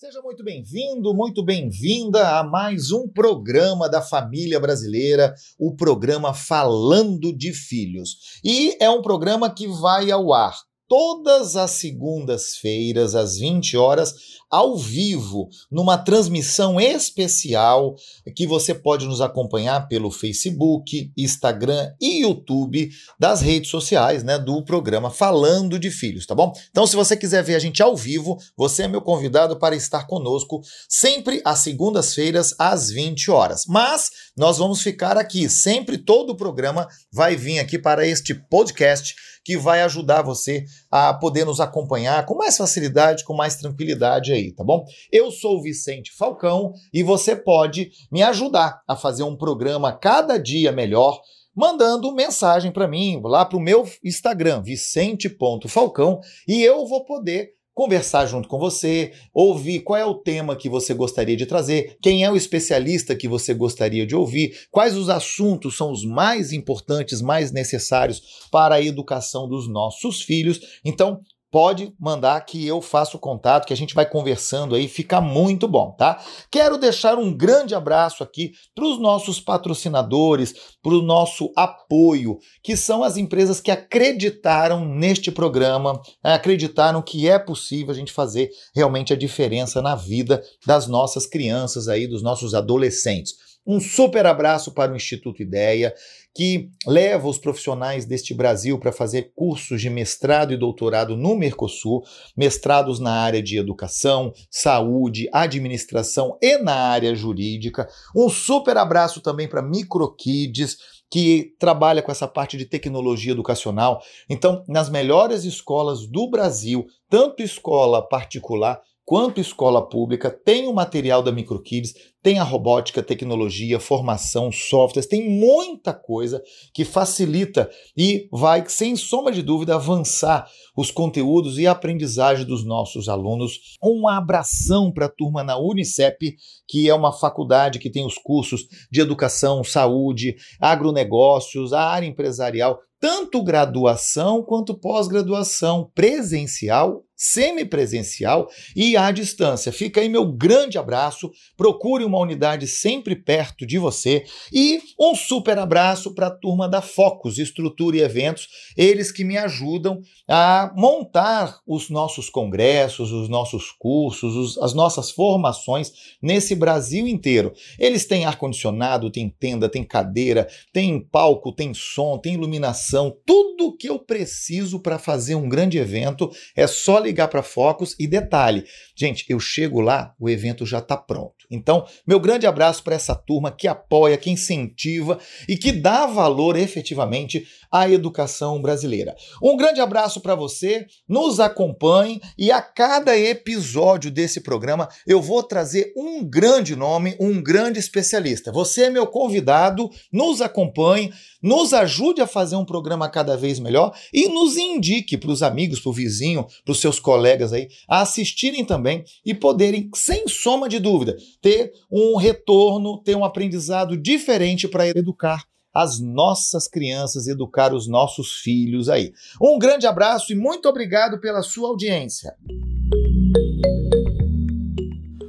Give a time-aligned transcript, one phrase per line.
[0.00, 7.36] Seja muito bem-vindo, muito bem-vinda a mais um programa da família brasileira, o programa Falando
[7.36, 8.40] de Filhos.
[8.42, 10.56] E é um programa que vai ao ar
[10.90, 14.12] todas as segundas-feiras, às 20 horas,
[14.50, 17.94] ao vivo, numa transmissão especial
[18.34, 22.90] que você pode nos acompanhar pelo Facebook, Instagram e YouTube
[23.20, 26.52] das redes sociais, né, do programa Falando de Filhos, tá bom?
[26.70, 30.08] Então, se você quiser ver a gente ao vivo, você é meu convidado para estar
[30.08, 33.64] conosco sempre às segundas-feiras às 20 horas.
[33.68, 39.14] Mas nós vamos ficar aqui, sempre todo o programa vai vir aqui para este podcast
[39.44, 44.52] que vai ajudar você a poder nos acompanhar com mais facilidade, com mais tranquilidade aí,
[44.52, 44.84] tá bom?
[45.12, 50.36] Eu sou o Vicente Falcão e você pode me ajudar a fazer um programa cada
[50.36, 51.20] dia melhor
[51.54, 58.26] mandando mensagem para mim lá para o meu Instagram, vicente.falcão, e eu vou poder conversar
[58.26, 62.30] junto com você, ouvir qual é o tema que você gostaria de trazer, quem é
[62.30, 67.50] o especialista que você gostaria de ouvir, quais os assuntos são os mais importantes, mais
[67.50, 70.60] necessários para a educação dos nossos filhos.
[70.84, 75.66] Então, pode mandar que eu faço contato, que a gente vai conversando aí, fica muito
[75.66, 76.22] bom, tá?
[76.50, 82.76] Quero deixar um grande abraço aqui para os nossos patrocinadores, para o nosso apoio, que
[82.76, 89.12] são as empresas que acreditaram neste programa, acreditaram que é possível a gente fazer realmente
[89.12, 93.34] a diferença na vida das nossas crianças aí, dos nossos adolescentes.
[93.66, 95.94] Um super abraço para o Instituto Ideia,
[96.34, 102.02] que leva os profissionais deste Brasil para fazer cursos de mestrado e doutorado no Mercosul,
[102.36, 107.88] mestrados na área de educação, saúde, administração e na área jurídica.
[108.14, 114.00] Um super abraço também para Microkids, que trabalha com essa parte de tecnologia educacional.
[114.28, 121.20] Então, nas melhores escolas do Brasil, tanto escola particular quanto escola pública, tem o material
[121.20, 126.40] da MicroKids, tem a robótica, tecnologia, formação, softwares, tem muita coisa
[126.72, 132.64] que facilita e vai, sem sombra de dúvida, avançar os conteúdos e a aprendizagem dos
[132.64, 133.76] nossos alunos.
[133.82, 136.36] Um abração para a turma na Unicep,
[136.68, 142.78] que é uma faculdade que tem os cursos de educação, saúde, agronegócios, a área empresarial,
[143.00, 149.70] tanto graduação quanto pós-graduação presencial semipresencial e à distância.
[149.70, 151.30] Fica aí meu grande abraço.
[151.54, 156.80] Procure uma unidade sempre perto de você e um super abraço para a turma da
[156.80, 163.70] Focus Estrutura e Eventos, eles que me ajudam a montar os nossos congressos, os nossos
[163.70, 165.92] cursos, os, as nossas formações
[166.22, 167.52] nesse Brasil inteiro.
[167.78, 173.76] Eles têm ar condicionado, tem tenda, tem cadeira, tem palco, tem som, tem iluminação, tudo
[173.76, 178.64] que eu preciso para fazer um grande evento é só ligar para Focus e detalhe,
[178.96, 181.40] gente, eu chego lá, o evento já está pronto.
[181.50, 186.56] Então, meu grande abraço para essa turma que apoia, que incentiva e que dá valor
[186.56, 189.16] efetivamente à educação brasileira.
[189.42, 195.42] Um grande abraço para você, nos acompanhe e a cada episódio desse programa eu vou
[195.42, 198.52] trazer um grande nome, um grande especialista.
[198.52, 203.92] Você é meu convidado, nos acompanhe, nos ajude a fazer um programa cada vez melhor
[204.12, 208.02] e nos indique para os amigos, para o vizinho, para os seus colegas aí, a
[208.02, 214.68] assistirem também e poderem, sem soma de dúvida, ter um retorno, ter um aprendizado diferente
[214.68, 219.12] para educar as nossas crianças, educar os nossos filhos aí.
[219.40, 222.34] Um grande abraço e muito obrigado pela sua audiência.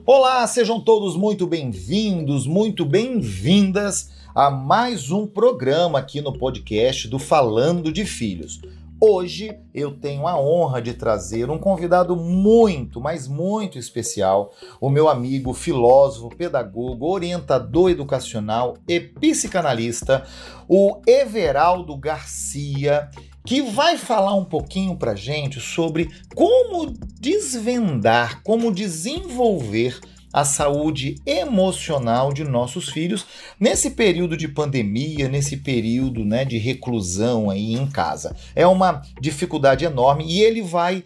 [0.05, 7.19] Olá, sejam todos muito bem-vindos, muito bem-vindas a mais um programa aqui no podcast do
[7.19, 8.59] Falando de Filhos.
[9.03, 15.09] Hoje eu tenho a honra de trazer um convidado muito, mas muito especial, o meu
[15.09, 20.23] amigo filósofo, pedagogo, orientador educacional e psicanalista,
[20.69, 23.09] o Everaldo Garcia,
[23.43, 29.99] que vai falar um pouquinho para gente sobre como desvendar, como desenvolver
[30.33, 33.25] a saúde emocional de nossos filhos
[33.59, 38.35] nesse período de pandemia, nesse período né, de reclusão aí em casa.
[38.55, 41.03] É uma dificuldade enorme e ele vai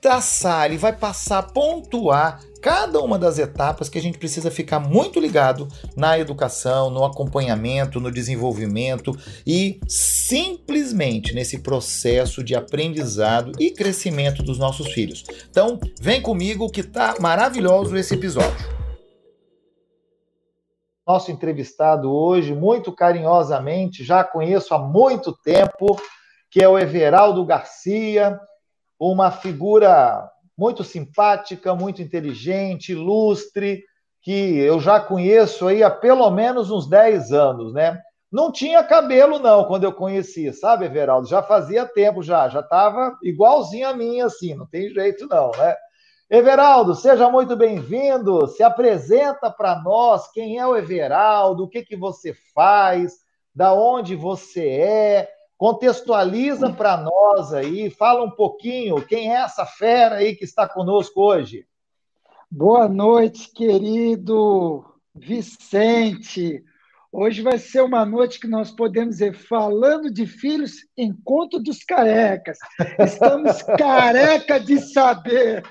[0.00, 4.78] traçar, ele vai passar a pontuar cada uma das etapas que a gente precisa ficar
[4.78, 5.66] muito ligado
[5.96, 9.16] na educação, no acompanhamento, no desenvolvimento
[9.46, 15.24] e simplesmente nesse processo de aprendizado e crescimento dos nossos filhos.
[15.48, 18.80] Então, vem comigo que tá maravilhoso esse episódio.
[21.06, 25.98] Nosso entrevistado hoje, muito carinhosamente, já conheço há muito tempo,
[26.50, 28.38] que é o Everaldo Garcia,
[29.00, 33.82] uma figura muito simpática, muito inteligente, ilustre,
[34.20, 37.98] que eu já conheço aí há pelo menos uns 10 anos, né?
[38.30, 41.26] Não tinha cabelo, não, quando eu conheci, sabe, Everaldo?
[41.26, 45.74] Já fazia tempo, já, já estava igualzinho a mim, assim, não tem jeito, não, né?
[46.28, 48.46] Everaldo, seja muito bem-vindo.
[48.46, 53.14] Se apresenta para nós quem é o Everaldo, o que, que você faz,
[53.52, 55.28] da onde você é,
[55.60, 61.20] contextualiza para nós aí, fala um pouquinho quem é essa fera aí que está conosco
[61.20, 61.66] hoje.
[62.50, 64.82] Boa noite, querido
[65.14, 66.64] Vicente.
[67.12, 72.56] Hoje vai ser uma noite que nós podemos dizer, falando de filhos, encontro dos carecas.
[72.98, 75.62] Estamos careca de saber.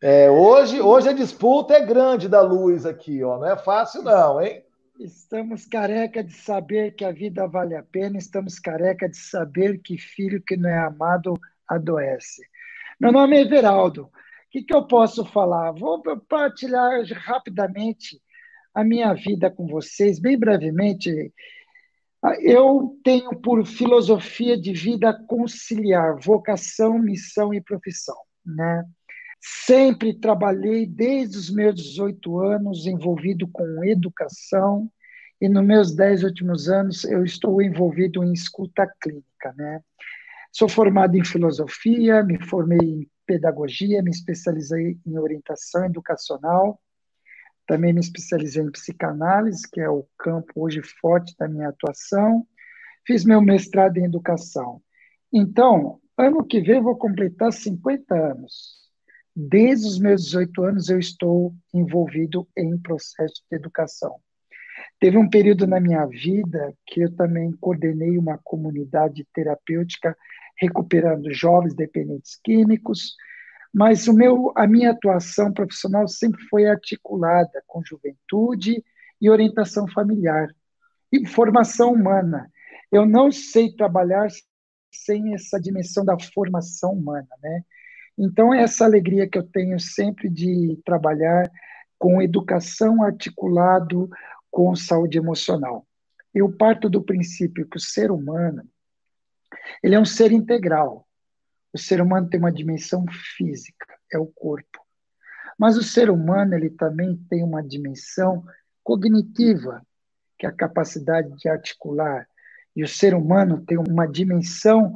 [0.00, 3.36] É, hoje, hoje a disputa é grande da luz aqui, ó.
[3.36, 4.63] Não é fácil, não, hein?
[4.98, 9.98] Estamos careca de saber que a vida vale a pena, estamos careca de saber que
[9.98, 11.34] filho que não é amado
[11.68, 12.42] adoece.
[13.00, 14.04] Meu nome é Everaldo.
[14.04, 14.10] O
[14.50, 15.72] que, que eu posso falar?
[15.72, 18.22] Vou partilhar rapidamente
[18.72, 21.32] a minha vida com vocês, bem brevemente.
[22.40, 28.84] Eu tenho por filosofia de vida conciliar vocação, missão e profissão, né?
[29.66, 34.90] Sempre trabalhei desde os meus 18 anos envolvido com educação
[35.40, 39.80] e nos meus 10 últimos anos eu estou envolvido em escuta clínica, né?
[40.52, 46.80] Sou formado em filosofia, me formei em pedagogia, me especializei em orientação educacional
[47.66, 52.46] também me especializei em psicanálise, que é o campo hoje forte da minha atuação.
[53.06, 54.82] Fiz meu mestrado em educação.
[55.32, 58.83] Então, ano que vem vou completar 50 anos.
[59.36, 64.16] Desde os meus 18 anos eu estou envolvido em processo de educação.
[65.00, 70.16] Teve um período na minha vida que eu também coordenei uma comunidade terapêutica
[70.56, 73.16] recuperando jovens dependentes químicos,
[73.72, 78.84] mas o meu, a minha atuação profissional sempre foi articulada com juventude
[79.20, 80.48] e orientação familiar
[81.10, 82.48] e formação humana.
[82.90, 84.28] Eu não sei trabalhar
[84.92, 87.64] sem essa dimensão da formação humana, né?
[88.16, 91.50] Então, é essa alegria que eu tenho sempre de trabalhar
[91.98, 94.08] com educação articulado
[94.50, 95.86] com saúde emocional.
[96.32, 98.68] Eu parto do princípio que o ser humano
[99.82, 101.06] ele é um ser integral.
[101.72, 103.04] O ser humano tem uma dimensão
[103.36, 104.80] física, é o corpo.
[105.58, 108.44] Mas o ser humano ele também tem uma dimensão
[108.82, 109.84] cognitiva,
[110.38, 112.28] que é a capacidade de articular.
[112.76, 114.94] E o ser humano tem uma dimensão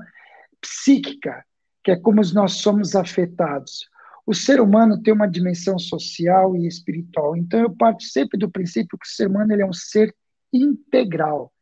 [0.61, 1.44] psíquica,
[1.83, 3.89] que é como nós somos afetados.
[4.27, 7.37] O ser humano tem uma dimensão social e espiritual.
[7.37, 10.15] Então eu parto sempre do princípio que o ser humano ele é um ser
[10.53, 11.53] integral.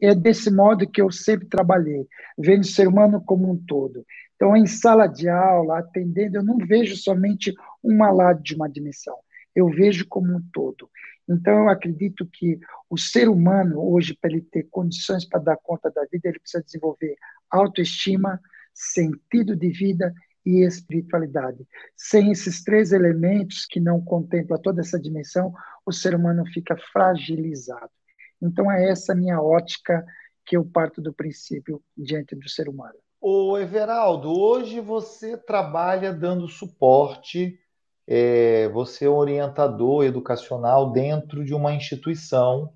[0.00, 2.06] É desse modo que eu sempre trabalhei,
[2.36, 4.04] vendo o ser humano como um todo.
[4.36, 9.16] Então, em sala de aula, atendendo, eu não vejo somente uma lado de uma dimensão,
[9.54, 10.90] eu vejo como um todo.
[11.28, 15.90] Então, eu acredito que o ser humano, hoje, para ele ter condições para dar conta
[15.90, 17.16] da vida, ele precisa desenvolver
[17.50, 18.38] autoestima,
[18.76, 20.12] sentido de vida
[20.44, 21.66] e espiritualidade.
[21.96, 25.52] Sem esses três elementos que não contemplam toda essa dimensão,
[25.84, 27.90] o ser humano fica fragilizado.
[28.40, 30.04] Então, é essa minha ótica
[30.44, 32.94] que eu parto do princípio diante do ser humano.
[33.20, 37.58] Ô Everaldo, hoje você trabalha dando suporte,
[38.06, 42.72] é, você é orientador educacional dentro de uma instituição,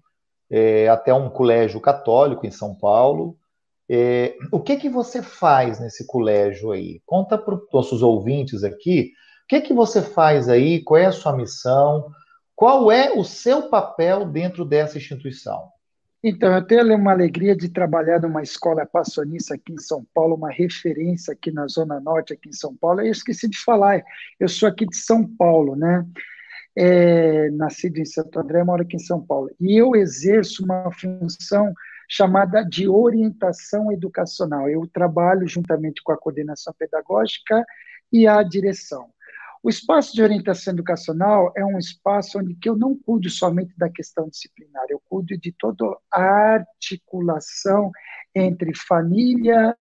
[0.51, 3.39] é, até um colégio católico em São Paulo.
[3.93, 7.03] É, o que que você faz nesse colégio aí?
[7.05, 9.13] Conta para os nossos ouvintes aqui,
[9.45, 12.09] o que que você faz aí, qual é a sua missão,
[12.55, 15.69] qual é o seu papel dentro dessa instituição?
[16.23, 20.51] Então, eu tenho uma alegria de trabalhar numa escola passionista aqui em São Paulo, uma
[20.51, 23.01] referência aqui na Zona Norte, aqui em São Paulo.
[23.01, 24.05] Eu esqueci de falar,
[24.39, 26.07] eu sou aqui de São Paulo, né?
[26.77, 29.51] É, nascido em Santo André, moro aqui em São Paulo.
[29.59, 31.73] E eu exerço uma função
[32.11, 34.69] chamada de orientação educacional.
[34.69, 37.64] Eu trabalho juntamente com a coordenação pedagógica
[38.12, 39.09] e a direção.
[39.62, 43.88] O espaço de orientação educacional é um espaço onde que eu não cuido somente da
[43.88, 47.93] questão disciplinar, eu cuido de toda a articulação
[48.35, 49.76] entre família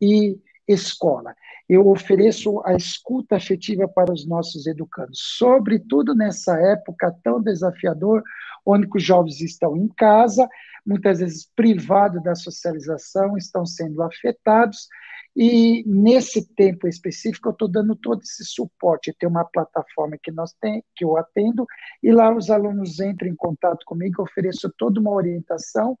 [0.00, 1.34] e escola.
[1.68, 8.22] Eu ofereço a escuta afetiva para os nossos educandos, sobretudo nessa época tão desafiador,
[8.64, 10.46] onde os jovens estão em casa,
[10.84, 14.88] muitas vezes privados da socialização, estão sendo afetados,
[15.34, 19.14] e nesse tempo específico, eu estou dando todo esse suporte.
[19.18, 21.66] Tem uma plataforma que nós tem, que eu atendo,
[22.02, 25.96] e lá os alunos entram em contato comigo, ofereço toda uma orientação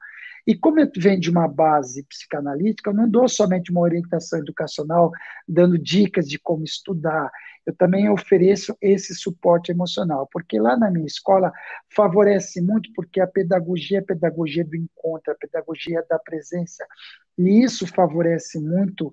[0.46, 5.10] E como eu venho de uma base psicanalítica, eu não dou somente uma orientação educacional,
[5.48, 7.30] dando dicas de como estudar,
[7.64, 11.52] eu também ofereço esse suporte emocional, porque lá na minha escola
[11.94, 16.84] favorece muito, porque a pedagogia é a pedagogia do encontro, a pedagogia da presença,
[17.38, 19.12] e isso favorece muito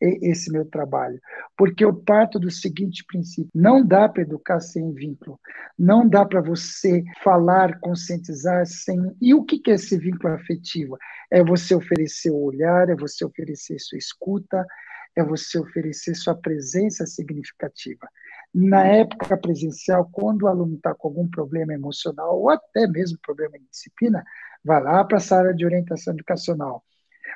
[0.00, 1.20] esse meu trabalho,
[1.56, 5.38] porque eu parto do seguinte princípio: não dá para educar sem vínculo,
[5.78, 8.98] não dá para você falar, conscientizar sem.
[9.20, 10.96] E o que é esse vínculo afetivo?
[11.30, 14.66] É você oferecer o olhar, é você oferecer sua escuta,
[15.14, 18.08] é você oferecer sua presença significativa.
[18.52, 23.58] Na época presencial, quando o aluno está com algum problema emocional ou até mesmo problema
[23.58, 24.24] de disciplina,
[24.64, 26.82] vai lá para a sala de orientação educacional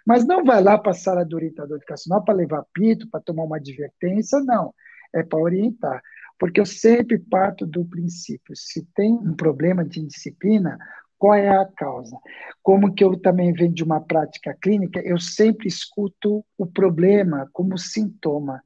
[0.07, 3.45] mas não vai lá para a sala do orientador educacional para levar pito, para tomar
[3.45, 4.75] uma advertência, não.
[5.15, 6.03] É para orientar.
[6.39, 10.79] Porque eu sempre parto do princípio: se tem um problema de indisciplina,
[11.17, 12.19] qual é a causa?
[12.63, 17.79] Como que eu também venho de uma prática clínica, eu sempre escuto o problema como
[17.79, 18.63] sintoma.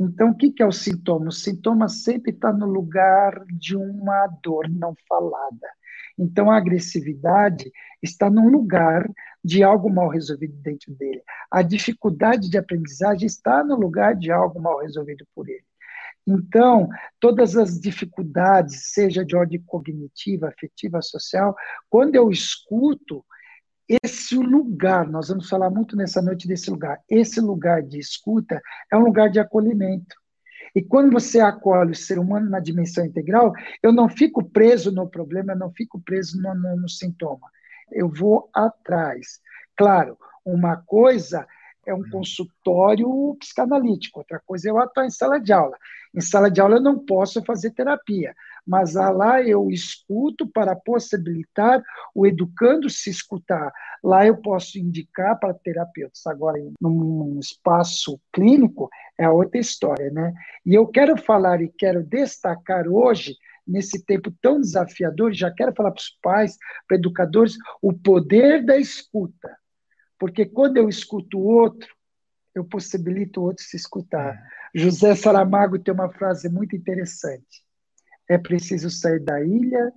[0.00, 1.28] Então, o que é o sintoma?
[1.28, 5.68] O sintoma sempre está no lugar de uma dor não falada.
[6.18, 7.70] Então, a agressividade
[8.02, 9.08] está num lugar
[9.44, 11.22] de algo mal resolvido dentro dele.
[11.50, 15.64] A dificuldade de aprendizagem está no lugar de algo mal resolvido por ele.
[16.26, 16.88] Então,
[17.18, 21.54] todas as dificuldades, seja de ordem cognitiva, afetiva, social,
[21.90, 23.24] quando eu escuto
[23.88, 28.96] esse lugar, nós vamos falar muito nessa noite desse lugar, esse lugar de escuta é
[28.96, 30.21] um lugar de acolhimento.
[30.74, 33.52] E quando você acolhe o ser humano na dimensão integral,
[33.82, 37.48] eu não fico preso no problema, eu não fico preso no, no, no sintoma
[37.94, 39.40] eu vou atrás.
[39.76, 41.46] Claro, uma coisa
[41.86, 42.10] é um uhum.
[42.10, 45.76] consultório psicanalítico, outra coisa é eu atuar em sala de aula.
[46.14, 48.34] Em sala de aula eu não posso fazer terapia,
[48.66, 51.82] mas lá eu escuto para possibilitar
[52.14, 53.72] o educando se escutar.
[54.02, 56.26] Lá eu posso indicar para terapeutas.
[56.26, 58.88] Agora, num espaço clínico,
[59.18, 60.32] é outra história, né?
[60.64, 65.92] E eu quero falar e quero destacar hoje nesse tempo tão desafiador, já quero falar
[65.92, 69.56] para os pais, para educadores, o poder da escuta.
[70.18, 71.88] Porque quando eu escuto o outro,
[72.54, 74.34] eu possibilito o outro se escutar.
[74.34, 74.42] É.
[74.74, 77.64] José Saramago tem uma frase muito interessante.
[78.32, 79.92] É preciso sair da ilha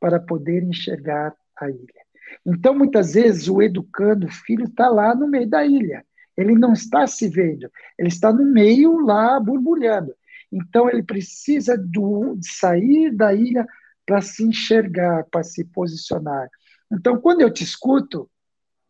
[0.00, 2.04] para poder enxergar a ilha.
[2.44, 6.04] Então, muitas vezes, o educando, o filho está lá no meio da ilha.
[6.36, 10.12] Ele não está se vendo, ele está no meio lá borbulhando.
[10.50, 13.64] Então, ele precisa do, sair da ilha
[14.04, 16.48] para se enxergar, para se posicionar.
[16.92, 18.28] Então, quando eu te escuto,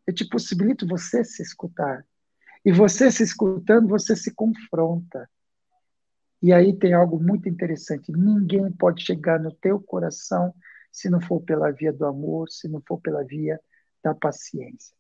[0.06, 2.02] eu te possibilito você se escutar.
[2.64, 5.28] E você se escutando, você se confronta.
[6.42, 8.12] E aí tem algo muito interessante.
[8.12, 10.54] Ninguém pode chegar no teu coração
[10.92, 13.60] se não for pela via do amor, se não for pela via
[14.02, 14.96] da paciência.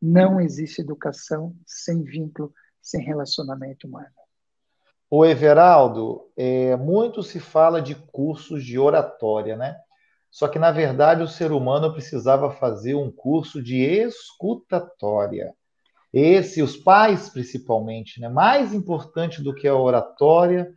[0.00, 4.06] Não existe educação sem vínculo, sem relacionamento humano.
[5.10, 9.76] O Everaldo, é, muito se fala de cursos de oratória, né?
[10.30, 15.54] Só que, na verdade, o ser humano precisava fazer um curso de escutatória.
[16.14, 18.28] Esse, os pais principalmente, né?
[18.28, 20.72] Mais importante do que a oratória,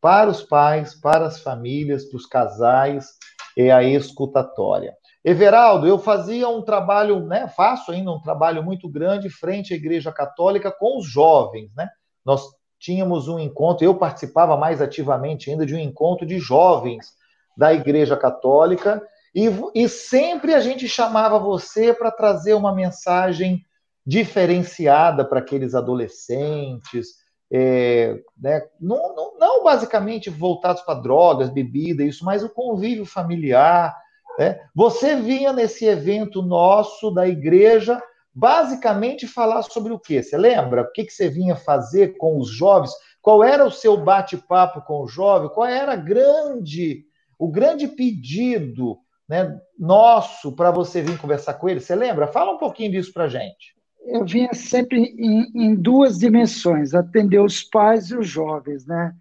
[0.00, 3.10] para os pais, para as famílias, para os casais,
[3.54, 4.94] é a escutatória.
[5.22, 7.48] Everaldo, eu fazia um trabalho, né?
[7.48, 11.86] Faço ainda um trabalho muito grande frente à Igreja Católica com os jovens, né?
[12.24, 12.46] Nós
[12.78, 17.08] tínhamos um encontro, eu participava mais ativamente ainda de um encontro de jovens
[17.54, 19.02] da Igreja Católica,
[19.34, 23.62] e, e sempre a gente chamava você para trazer uma mensagem
[24.08, 27.08] diferenciada para aqueles adolescentes,
[27.52, 33.94] é, né, não, não, não, basicamente voltados para drogas, bebida, isso, mas o convívio familiar.
[34.38, 34.58] Né?
[34.74, 38.02] Você vinha nesse evento nosso da igreja
[38.34, 40.22] basicamente falar sobre o quê?
[40.22, 40.84] Você lembra?
[40.84, 42.92] O que, que você vinha fazer com os jovens?
[43.20, 45.50] Qual era o seu bate-papo com o jovem?
[45.50, 47.04] Qual era grande,
[47.38, 48.96] o grande pedido
[49.28, 51.80] né, nosso para você vir conversar com ele?
[51.80, 52.26] Você lembra?
[52.26, 53.77] Fala um pouquinho disso para gente.
[54.10, 59.14] Eu vinha sempre em, em, duas dimensões, atender os pais e os jovens, né?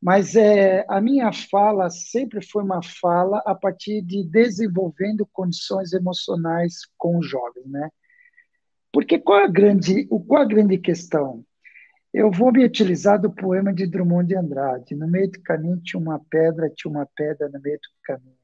[0.00, 6.80] Mas é, a minha fala sempre foi uma fala a partir de desenvolvendo condições emocionais
[6.98, 7.88] com os jovens, né?
[8.92, 11.42] Porque qual a grande, qual a grande questão?
[12.12, 14.94] Eu vou me utilizar do poema de Drummond de Andrade.
[14.94, 18.36] No meio do caminho tinha uma pedra, tinha uma pedra no meio do caminho.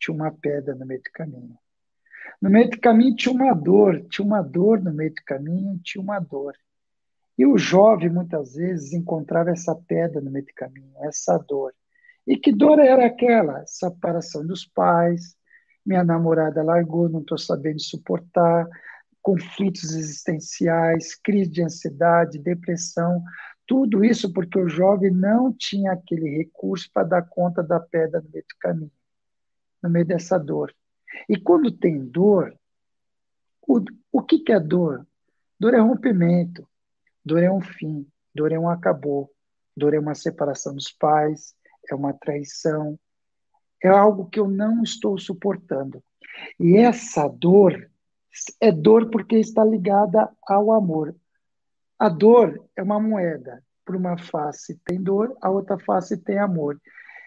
[0.00, 1.56] Tinha uma pedra no meio do caminho.
[2.40, 6.02] No meio do caminho tinha uma dor, tinha uma dor no meio do caminho, tinha
[6.02, 6.54] uma dor.
[7.36, 11.74] E o jovem, muitas vezes, encontrava essa pedra no meio do caminho, essa dor.
[12.26, 13.66] E que dor era aquela?
[13.66, 15.36] Separação dos pais,
[15.84, 18.66] minha namorada largou, não estou sabendo suportar,
[19.20, 23.22] conflitos existenciais, crise de ansiedade, depressão,
[23.66, 28.30] tudo isso porque o jovem não tinha aquele recurso para dar conta da pedra no
[28.30, 28.92] meio do caminho,
[29.82, 30.74] no meio dessa dor.
[31.28, 32.54] E quando tem dor,
[33.66, 33.80] o,
[34.12, 35.06] o que, que é dor?
[35.58, 36.68] Dor é rompimento,
[37.24, 39.30] dor é um fim, dor é um acabou,
[39.76, 41.54] dor é uma separação dos pais,
[41.90, 42.98] é uma traição,
[43.82, 46.02] é algo que eu não estou suportando.
[46.58, 47.90] E essa dor
[48.60, 51.14] é dor porque está ligada ao amor.
[51.98, 53.62] A dor é uma moeda.
[53.84, 56.80] Por uma face tem dor, a outra face tem amor.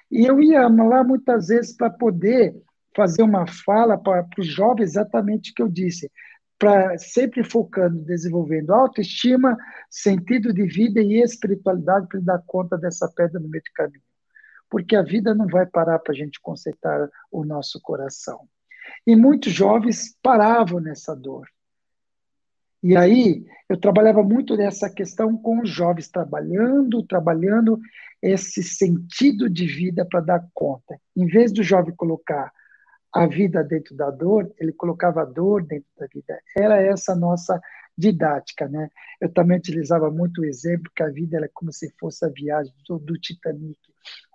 [0.09, 2.55] E eu ia lá muitas vezes para poder
[2.97, 6.11] fazer uma fala para os jovens exatamente o que eu disse,
[6.57, 9.55] para sempre focando, desenvolvendo autoestima,
[9.87, 14.01] sentido de vida e espiritualidade para dar conta dessa pedra no meio do caminho.
[14.67, 18.49] Porque a vida não vai parar para a gente consertar o nosso coração.
[19.05, 21.47] E muitos jovens paravam nessa dor.
[22.81, 27.79] E aí, eu trabalhava muito nessa questão com os jovens, trabalhando, trabalhando
[28.21, 30.99] esse sentido de vida para dar conta.
[31.15, 32.51] Em vez do jovem colocar
[33.13, 36.39] a vida dentro da dor, ele colocava a dor dentro da vida.
[36.55, 37.59] Era essa nossa
[37.97, 38.89] didática, né?
[39.19, 42.73] Eu também utilizava muito o exemplo que a vida é como se fosse a viagem
[42.87, 43.79] do, do Titanic.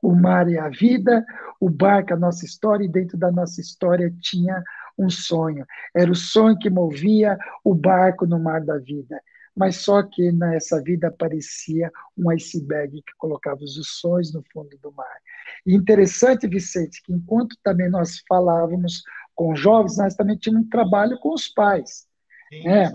[0.03, 1.25] O mar é a vida,
[1.61, 4.63] o barco é a nossa história, e dentro da nossa história tinha
[4.99, 5.65] um sonho.
[5.95, 9.21] Era o sonho que movia o barco no mar da vida.
[9.55, 14.91] Mas só que nessa vida aparecia um iceberg que colocava os sonhos no fundo do
[14.93, 15.19] mar.
[15.67, 19.03] E interessante, Vicente, que enquanto também nós falávamos
[19.35, 22.07] com jovens, nós também tínhamos um trabalho com os pais.
[22.49, 22.91] Sim, né?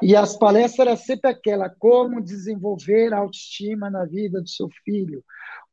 [0.00, 5.24] E as palestras eram sempre aquela, como desenvolver autoestima na vida do seu filho,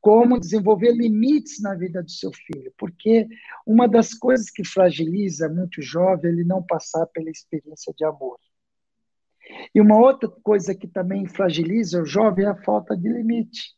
[0.02, 3.28] como desenvolver limites na vida do seu filho, porque
[3.66, 8.38] uma das coisas que fragiliza muito jovem é ele não passar pela experiência de amor.
[9.74, 13.76] E uma outra coisa que também fragiliza o jovem é a falta de limite.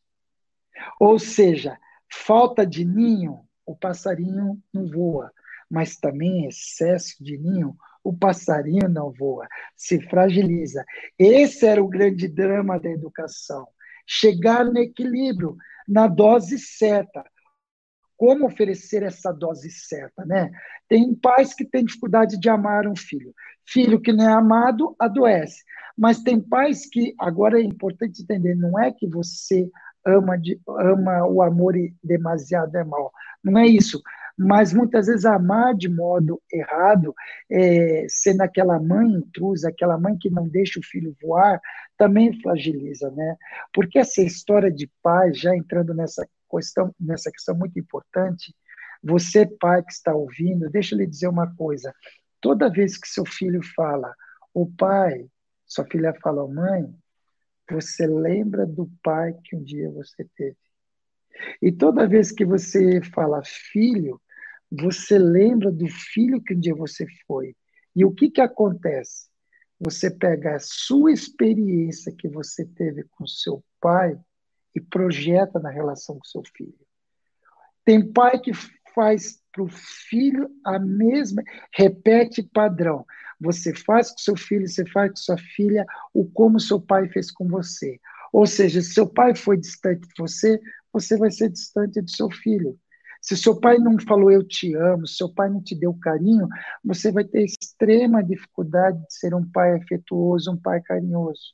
[0.99, 1.77] Ou seja,
[2.11, 5.31] falta de ninho, o passarinho não voa,
[5.69, 10.83] mas também excesso de ninho, o passarinho não voa, se fragiliza.
[11.17, 13.67] Esse era o grande drama da educação.
[14.07, 15.55] Chegar no equilíbrio,
[15.87, 17.23] na dose certa.
[18.17, 20.51] Como oferecer essa dose certa, né?
[20.87, 23.33] Tem pais que têm dificuldade de amar um filho.
[23.65, 25.63] Filho que não é amado adoece.
[26.01, 29.69] Mas tem pais que, agora é importante entender, não é que você
[30.03, 33.11] ama, de, ama o amor e demasiado é mal.
[33.43, 34.01] Não é isso
[34.37, 37.13] mas muitas vezes amar de modo errado,
[37.49, 41.61] é, sendo aquela mãe intrusa, aquela mãe que não deixa o filho voar,
[41.95, 43.35] também fragiliza, né?
[43.71, 48.55] Porque essa história de pai, já entrando nessa questão, nessa questão muito importante,
[49.03, 51.93] você pai que está ouvindo, deixa eu lhe dizer uma coisa,
[52.39, 54.11] toda vez que seu filho fala,
[54.53, 55.27] o pai,
[55.71, 56.93] sua filha fala, mãe,
[57.69, 60.57] você lembra do pai que um dia você teve.
[61.61, 64.21] E toda vez que você fala filho,
[64.69, 67.55] você lembra do filho que um dia você foi.
[67.95, 69.29] E o que, que acontece?
[69.79, 74.19] Você pega a sua experiência que você teve com seu pai
[74.75, 76.85] e projeta na relação com seu filho.
[77.85, 78.51] Tem pai que
[78.93, 83.05] faz para o filho a mesma, repete padrão.
[83.39, 87.31] Você faz com seu filho, você faz com sua filha o como seu pai fez
[87.31, 87.99] com você.
[88.31, 90.59] Ou seja, se seu pai foi distante de você,
[90.93, 92.77] você vai ser distante do seu filho.
[93.21, 96.47] Se seu pai não falou eu te amo, se seu pai não te deu carinho,
[96.83, 101.53] você vai ter extrema dificuldade de ser um pai afetuoso, um pai carinhoso.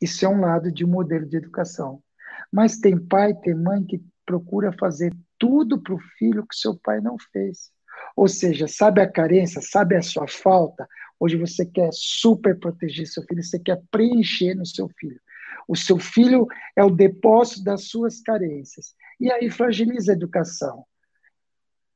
[0.00, 2.02] Isso é um lado de um modelo de educação.
[2.50, 7.00] Mas tem pai, tem mãe que procura fazer tudo para o filho que seu pai
[7.00, 7.72] não fez.
[8.14, 10.88] Ou seja, sabe a carência, sabe a sua falta.
[11.18, 15.20] Hoje você quer super proteger seu filho, você quer preencher no seu filho.
[15.66, 18.94] O seu filho é o depósito das suas carências.
[19.18, 20.84] E aí fragiliza a educação.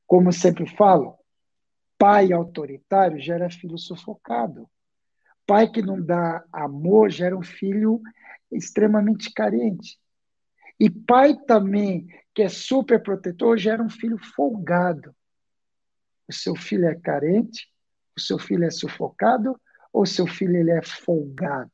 [0.05, 1.15] Como sempre falo,
[1.97, 4.69] pai autoritário gera filho sufocado.
[5.45, 8.01] Pai que não dá amor gera um filho
[8.51, 9.97] extremamente carente.
[10.77, 15.11] E pai também que é super protetor gera um filho folgado.
[16.29, 17.67] O seu filho é carente,
[18.15, 19.59] o seu filho é sufocado
[19.91, 21.71] ou o seu filho ele é folgado.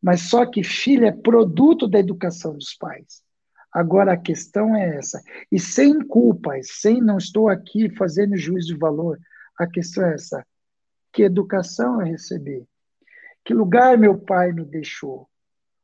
[0.00, 3.22] Mas só que filho é produto da educação dos pais.
[3.70, 5.22] Agora a questão é essa.
[5.52, 9.20] E sem culpa, sem não estou aqui fazendo juízo de valor,
[9.58, 10.42] a questão é essa.
[11.12, 12.66] Que educação eu recebi?
[13.44, 15.28] Que lugar meu pai me deixou?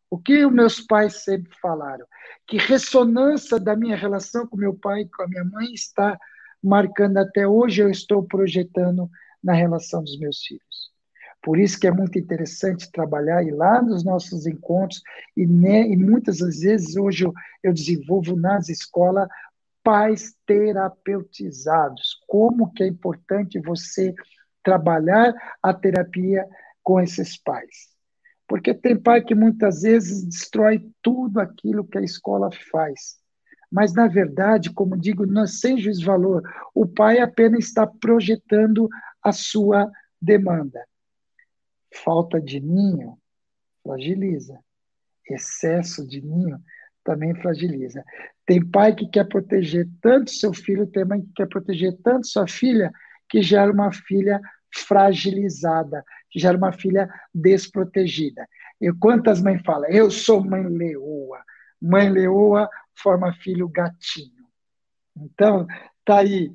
[0.09, 2.07] O que os meus pais sempre falaram?
[2.47, 6.19] Que ressonância da minha relação com meu pai e com a minha mãe está
[6.63, 9.11] marcando até hoje, eu estou projetando
[9.43, 10.91] na relação dos meus filhos.
[11.43, 15.01] Por isso que é muito interessante trabalhar e lá nos nossos encontros,
[15.37, 19.29] e, né, e muitas das vezes hoje eu, eu desenvolvo nas escolas
[19.83, 22.21] pais terapeutizados.
[22.27, 24.13] Como que é importante você
[24.63, 26.45] trabalhar a terapia
[26.83, 27.96] com esses pais.
[28.47, 33.19] Porque tem pai que muitas vezes destrói tudo aquilo que a escola faz.
[33.71, 36.43] Mas, na verdade, como digo, não, sem juiz valor,
[36.75, 38.89] o pai apenas está projetando
[39.23, 39.91] a sua
[40.23, 40.85] demanda.
[41.93, 43.19] Falta de ninho
[43.83, 44.59] fragiliza.
[45.29, 46.59] Excesso de ninho
[47.03, 48.05] também fragiliza.
[48.45, 52.47] Tem pai que quer proteger tanto seu filho, tem mãe que quer proteger tanto sua
[52.47, 52.93] filha,
[53.29, 54.41] que gera uma filha
[54.75, 56.05] fragilizada,
[56.39, 58.47] gera uma filha desprotegida.
[58.81, 61.43] E quantas mães falam, eu sou mãe leoa.
[61.81, 64.47] Mãe leoa forma filho gatinho.
[65.17, 65.67] Então,
[66.05, 66.53] tá aí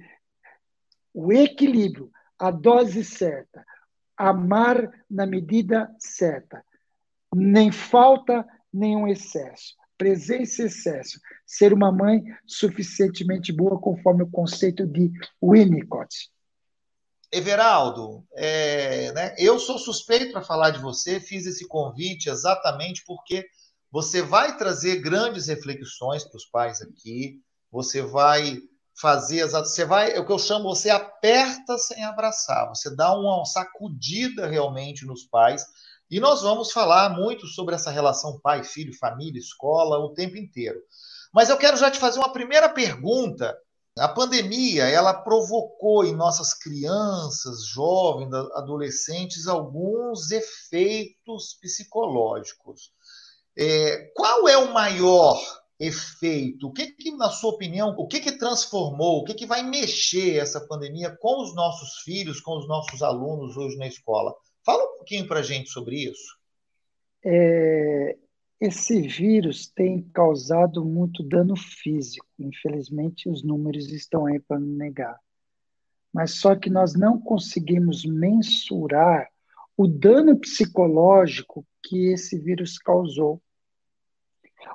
[1.13, 3.65] o equilíbrio, a dose certa,
[4.15, 6.63] amar na medida certa.
[7.33, 9.75] Nem falta, nenhum excesso.
[9.97, 11.19] Presença e excesso.
[11.45, 16.31] Ser uma mãe suficientemente boa, conforme o conceito de Winnicott.
[17.31, 23.45] Everaldo, é, né, eu sou suspeito para falar de você, fiz esse convite exatamente porque
[23.89, 27.39] você vai trazer grandes reflexões para os pais aqui,
[27.71, 28.61] você vai
[28.99, 33.45] fazer, você vai, é o que eu chamo, você aperta sem abraçar, você dá uma
[33.45, 35.65] sacudida realmente nos pais,
[36.09, 40.81] e nós vamos falar muito sobre essa relação pai, filho, família, escola, o tempo inteiro.
[41.33, 43.57] Mas eu quero já te fazer uma primeira pergunta
[43.97, 52.91] a pandemia ela provocou em nossas crianças, jovens, adolescentes alguns efeitos psicológicos.
[53.57, 55.39] É, qual é o maior
[55.77, 56.67] efeito?
[56.67, 60.37] O que, que, na sua opinião, o que, que transformou, o que, que vai mexer
[60.37, 64.33] essa pandemia com os nossos filhos, com os nossos alunos hoje na escola?
[64.65, 66.39] Fala um pouquinho para a gente sobre isso.
[67.25, 68.17] É,
[68.61, 72.27] esse vírus tem causado muito dano físico.
[72.37, 75.19] Infelizmente, os números estão aí para negar.
[76.13, 79.27] Mas só que nós não conseguimos mensurar
[79.75, 83.41] o dano psicológico que esse vírus causou.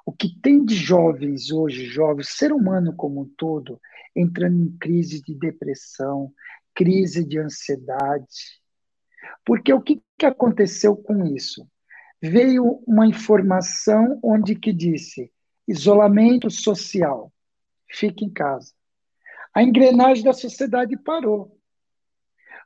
[0.05, 3.81] O que tem de jovens hoje, jovens, ser humano como um todo,
[4.16, 6.33] entrando em crise de depressão,
[6.75, 8.61] crise de ansiedade.
[9.44, 11.64] Porque o que, que aconteceu com isso?
[12.22, 15.33] Veio uma informação onde que disse
[15.66, 17.33] isolamento social,
[17.88, 18.72] fique em casa.
[19.55, 21.57] A engrenagem da sociedade parou.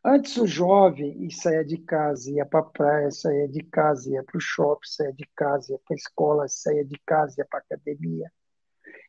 [0.04, 4.38] Antes o jovem saía de casa, ia para a praia, saía de casa, ia para
[4.38, 7.62] o shopping, saía de casa, ia para a escola, saía de casa, ia para a
[7.62, 8.32] academia.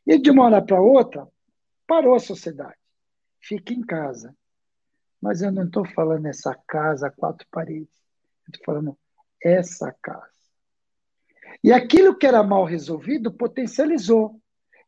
[0.06, 1.28] E de uma hora para outra,
[1.88, 2.78] parou a sociedade.
[3.40, 4.36] Fique em casa.
[5.22, 7.96] Mas eu não estou falando essa casa quatro paredes.
[8.48, 8.98] Estou falando
[9.44, 10.28] essa casa.
[11.64, 14.40] E aquilo que era mal resolvido potencializou.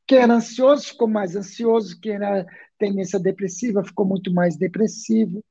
[0.06, 2.46] Quem era ansioso ficou mais ansioso, quem era
[2.78, 5.44] tendência depressiva ficou muito mais depressivo,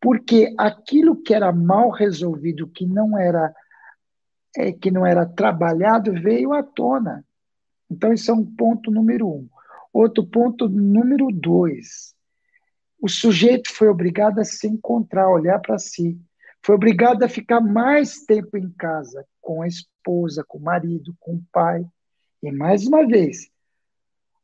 [0.00, 3.52] porque aquilo que era mal resolvido, que não era
[4.56, 7.24] é, que não era trabalhado, veio à tona.
[7.90, 9.48] Então, isso é um ponto número um.
[9.92, 12.14] Outro ponto número dois.
[13.00, 16.18] O sujeito foi obrigado a se encontrar, olhar para si.
[16.64, 21.34] Foi obrigado a ficar mais tempo em casa, com a esposa, com o marido, com
[21.34, 21.84] o pai.
[22.42, 23.50] E mais uma vez,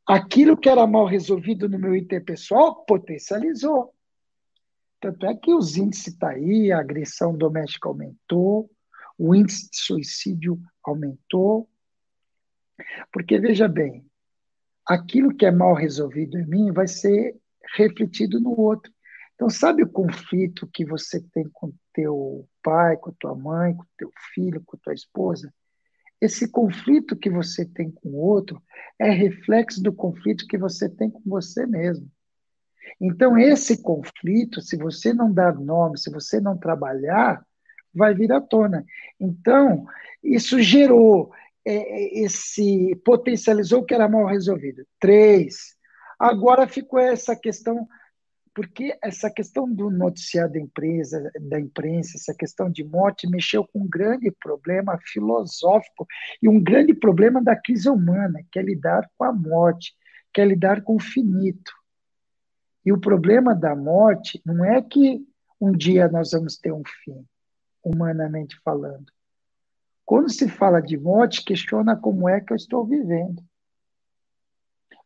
[0.05, 3.93] aquilo que era mal resolvido no meu interpessoal potencializou.
[4.99, 8.69] Tanto é que os índices estão tá aí, a agressão doméstica aumentou,
[9.17, 11.69] o índice de suicídio aumentou.
[13.13, 14.05] Porque, veja bem,
[14.85, 17.37] aquilo que é mal resolvido em mim vai ser
[17.77, 18.91] refletido no outro.
[19.39, 24.11] Então, sabe o conflito que você tem com teu pai, com tua mãe, com teu
[24.33, 25.49] filho, com tua esposa?
[26.19, 28.61] Esse conflito que você tem com o outro
[28.99, 32.05] é reflexo do conflito que você tem com você mesmo.
[32.99, 37.41] Então, esse conflito, se você não dar nome, se você não trabalhar,
[37.95, 38.85] vai vir à tona.
[39.17, 39.87] Então,
[40.21, 41.31] isso gerou,
[41.63, 44.85] é, é esse potencializou o que era mal resolvido.
[44.99, 45.77] Três.
[46.19, 47.87] Agora ficou essa questão
[48.59, 53.83] porque essa questão do noticiário da empresa, da imprensa, essa questão de morte mexeu com
[53.83, 56.05] um grande problema filosófico
[56.41, 59.95] e um grande problema da crise humana, que é lidar com a morte,
[60.33, 61.71] que é lidar com o finito.
[62.85, 65.25] E o problema da morte não é que
[65.61, 67.25] um dia nós vamos ter um fim,
[67.81, 69.09] humanamente falando.
[70.03, 73.41] Quando se fala de morte, questiona como é que eu estou vivendo.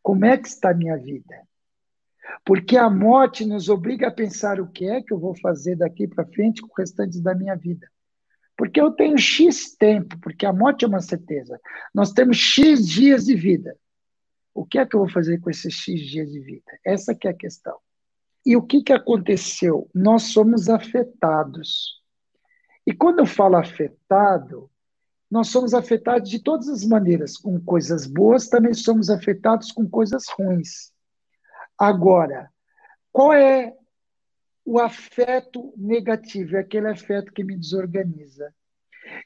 [0.01, 1.47] Como é que está a minha vida?
[2.45, 6.07] Porque a morte nos obriga a pensar o que é que eu vou fazer daqui
[6.07, 7.87] para frente com o restante da minha vida.
[8.55, 11.59] Porque eu tenho X tempo, porque a morte é uma certeza.
[11.93, 13.75] Nós temos X dias de vida.
[14.53, 16.71] O que é que eu vou fazer com esses X dias de vida?
[16.85, 17.77] Essa que é a questão.
[18.45, 19.89] E o que, que aconteceu?
[19.93, 22.01] Nós somos afetados.
[22.85, 24.69] E quando eu falo afetado,
[25.31, 30.25] nós somos afetados de todas as maneiras, com coisas boas, também somos afetados com coisas
[30.37, 30.92] ruins.
[31.77, 32.49] Agora,
[33.11, 33.73] qual é
[34.65, 36.55] o afeto negativo?
[36.55, 38.53] É aquele afeto que me desorganiza.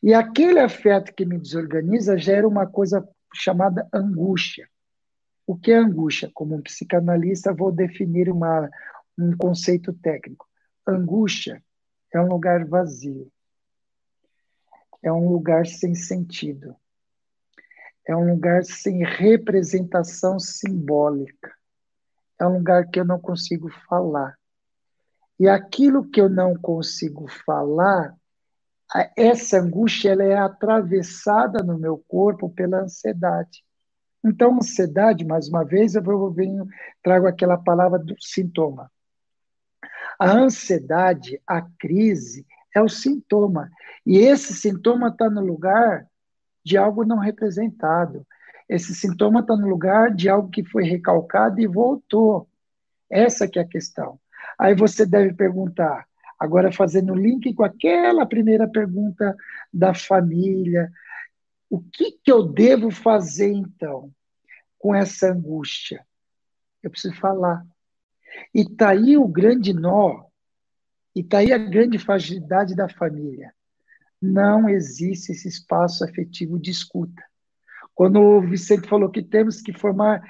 [0.02, 4.68] E aquele afeto que me desorganiza gera uma coisa chamada angústia.
[5.46, 6.30] O que é angústia?
[6.34, 8.70] Como um psicanalista, vou definir uma,
[9.18, 10.48] um conceito técnico.
[10.86, 11.64] Angústia
[12.14, 13.32] é um lugar vazio
[15.02, 16.76] é um lugar sem sentido,
[18.06, 21.54] é um lugar sem representação simbólica,
[22.40, 24.38] é um lugar que eu não consigo falar.
[25.40, 28.16] E aquilo que eu não consigo falar,
[29.16, 33.64] essa angústia ela é atravessada no meu corpo pela ansiedade.
[34.24, 36.68] Então, ansiedade, mais uma vez, eu venho,
[37.04, 38.92] trago aquela palavra do sintoma.
[40.20, 42.46] A ansiedade, a crise,
[42.76, 43.70] é o sintoma.
[44.06, 46.08] E esse sintoma está no lugar
[46.64, 48.26] de algo não representado.
[48.70, 52.48] Esse sintoma está no lugar de algo que foi recalcado e voltou.
[53.10, 54.20] Essa que é a questão.
[54.60, 56.06] Aí você deve perguntar,
[56.38, 59.36] agora fazendo link com aquela primeira pergunta
[59.74, 60.92] da família,
[61.70, 64.12] o que, que eu devo fazer então
[64.78, 66.06] com essa angústia?
[66.82, 67.66] Eu preciso falar.
[68.54, 70.26] E está aí o grande nó
[71.16, 73.54] e está aí a grande fragilidade da família.
[74.22, 77.24] Não existe esse espaço afetivo de escuta.
[77.98, 80.22] Quando o Vicente falou que temos que formar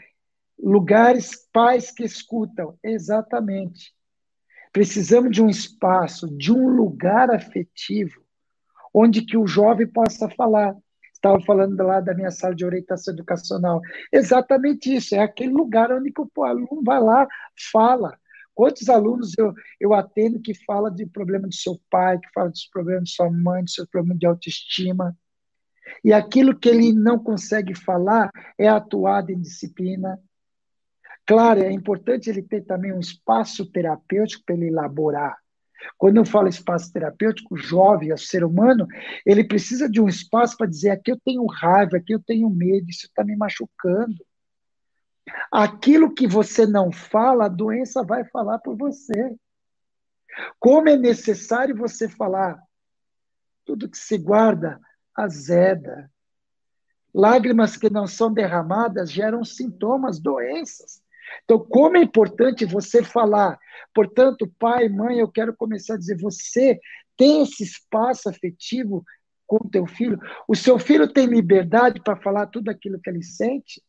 [0.58, 3.94] lugares, pais que escutam, exatamente.
[4.72, 8.22] Precisamos de um espaço, de um lugar afetivo,
[8.94, 10.78] onde que o jovem possa falar.
[11.14, 13.82] Estava falando lá da minha sala de orientação educacional.
[14.14, 17.28] Exatamente isso, é aquele lugar onde que o aluno vai lá,
[17.70, 18.18] fala,
[18.56, 22.66] Quantos alunos eu, eu atendo que fala de problema do seu pai, que fala dos
[22.66, 25.16] problemas de sua mãe, dos seus problemas de autoestima.
[26.04, 30.19] E aquilo que ele não consegue falar é atuado em disciplina.
[31.26, 35.38] Claro, é importante ele ter também um espaço terapêutico para ele elaborar.
[35.97, 38.88] Quando eu falo espaço terapêutico, jovem, o ser humano,
[39.26, 42.89] ele precisa de um espaço para dizer: aqui eu tenho raiva, aqui eu tenho medo,
[42.89, 44.15] isso está me machucando.
[45.52, 49.36] Aquilo que você não fala, a doença vai falar por você.
[50.60, 52.62] Como é necessário você falar?
[53.65, 54.80] Tudo que se guarda,
[55.18, 56.12] azeda.
[57.14, 61.02] Lágrimas que não são derramadas geram sintomas, doenças.
[61.44, 63.58] Então, como é importante você falar.
[63.94, 66.80] Portanto, pai, mãe, eu quero começar a dizer: você
[67.18, 69.04] tem esse espaço afetivo
[69.46, 70.20] com teu filho?
[70.48, 73.82] O seu filho tem liberdade para falar tudo aquilo que ele sente?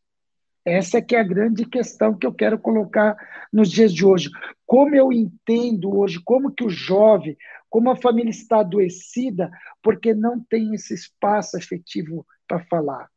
[0.68, 3.16] Essa é que é a grande questão que eu quero colocar
[3.50, 4.28] nos dias de hoje.
[4.66, 7.37] Como eu entendo hoje, como que o jovem,
[7.70, 9.50] como a família está adoecida,
[9.83, 13.09] porque não tem esse espaço afetivo para falar.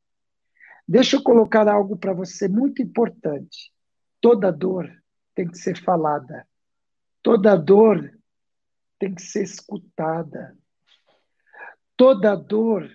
[0.87, 3.73] Deixa eu colocar algo para você muito importante.
[4.21, 4.89] Toda dor
[5.35, 6.47] tem que ser falada.
[7.21, 8.17] Toda dor
[8.97, 10.57] tem que ser escutada.
[11.97, 12.89] Toda dor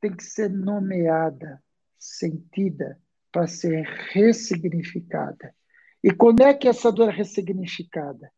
[0.00, 1.62] tem que ser nomeada,
[1.96, 2.98] sentida
[3.32, 5.54] para ser ressignificada.
[6.02, 8.30] E quando é que essa dor é ressignificada?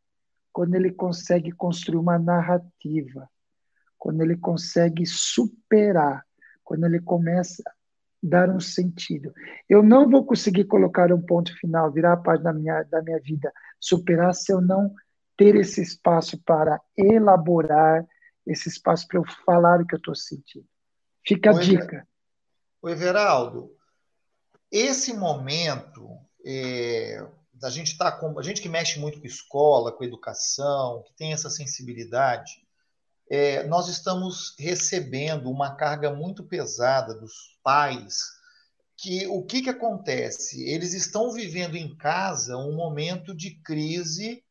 [0.52, 3.28] Quando ele consegue construir uma narrativa,
[3.98, 6.24] quando ele consegue superar,
[6.64, 7.72] quando ele começa a
[8.22, 9.32] dar um sentido.
[9.68, 13.18] Eu não vou conseguir colocar um ponto final, virar a página da minha, da minha
[13.20, 14.94] vida, superar se eu não
[15.36, 18.06] ter esse espaço para elaborar,
[18.46, 20.66] esse espaço para eu falar o que eu estou sentindo.
[21.26, 22.06] Fica a Oi, dica.
[22.82, 23.70] O Everaldo,
[24.70, 30.04] esse momento é, da gente tá com a gente que mexe muito com escola, com
[30.04, 32.52] educação, que tem essa sensibilidade,
[33.30, 38.18] é, nós estamos recebendo uma carga muito pesada dos pais.
[38.96, 40.68] Que o que, que acontece?
[40.68, 44.42] Eles estão vivendo em casa um momento de crise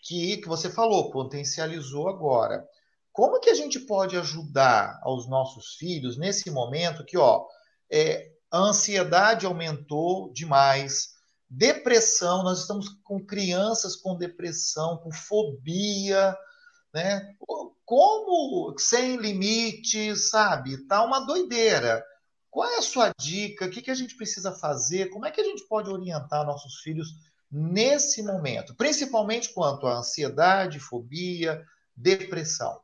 [0.00, 2.66] que, que você falou, potencializou agora.
[3.12, 7.46] Como que a gente pode ajudar aos nossos filhos nesse momento que, ó,
[7.90, 11.14] é, a ansiedade aumentou demais,
[11.50, 16.36] depressão, nós estamos com crianças com depressão, com fobia,
[16.92, 17.34] né?
[17.84, 20.86] Como sem limites, sabe?
[20.86, 22.04] Tá uma doideira.
[22.48, 23.66] Qual é a sua dica?
[23.66, 25.10] O que, que a gente precisa fazer?
[25.10, 27.08] Como é que a gente pode orientar nossos filhos
[27.50, 31.60] nesse momento, principalmente quanto à ansiedade, fobia,
[31.96, 32.80] depressão?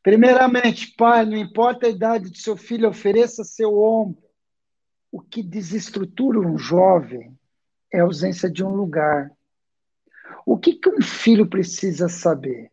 [0.00, 4.21] Primeiramente, pai, não importa a idade do seu filho, ofereça seu ombro.
[5.12, 7.38] O que desestrutura um jovem
[7.92, 9.30] é a ausência de um lugar.
[10.46, 12.72] O que, que um filho precisa saber?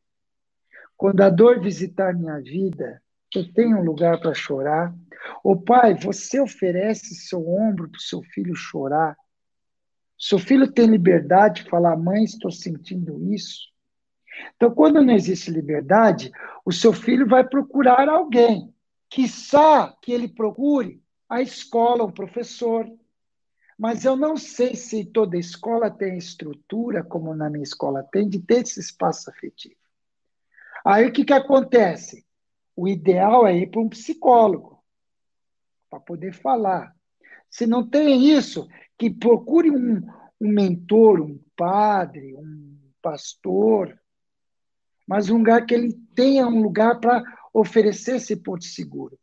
[0.95, 3.03] Quando a dor visitar minha vida,
[3.35, 4.95] eu tenho um lugar para chorar.
[5.43, 9.17] Ô pai, você oferece seu ombro para o seu filho chorar.
[10.17, 13.67] Seu filho tem liberdade de falar, mãe, estou sentindo isso.
[14.55, 16.31] Então, quando não existe liberdade,
[16.63, 18.73] o seu filho vai procurar alguém.
[19.09, 22.89] Quissá que ele procure a escola, o professor.
[23.77, 28.39] Mas eu não sei se toda escola tem estrutura, como na minha escola tem, de
[28.39, 29.75] ter esse espaço afetivo.
[30.83, 32.25] Aí o que, que acontece?
[32.75, 34.83] O ideal é ir para um psicólogo,
[35.89, 36.93] para poder falar.
[37.49, 40.05] Se não tem isso, que procure um,
[40.41, 43.97] um mentor, um padre, um pastor,
[45.07, 49.17] mas um lugar que ele tenha um lugar para oferecer esse porto seguro.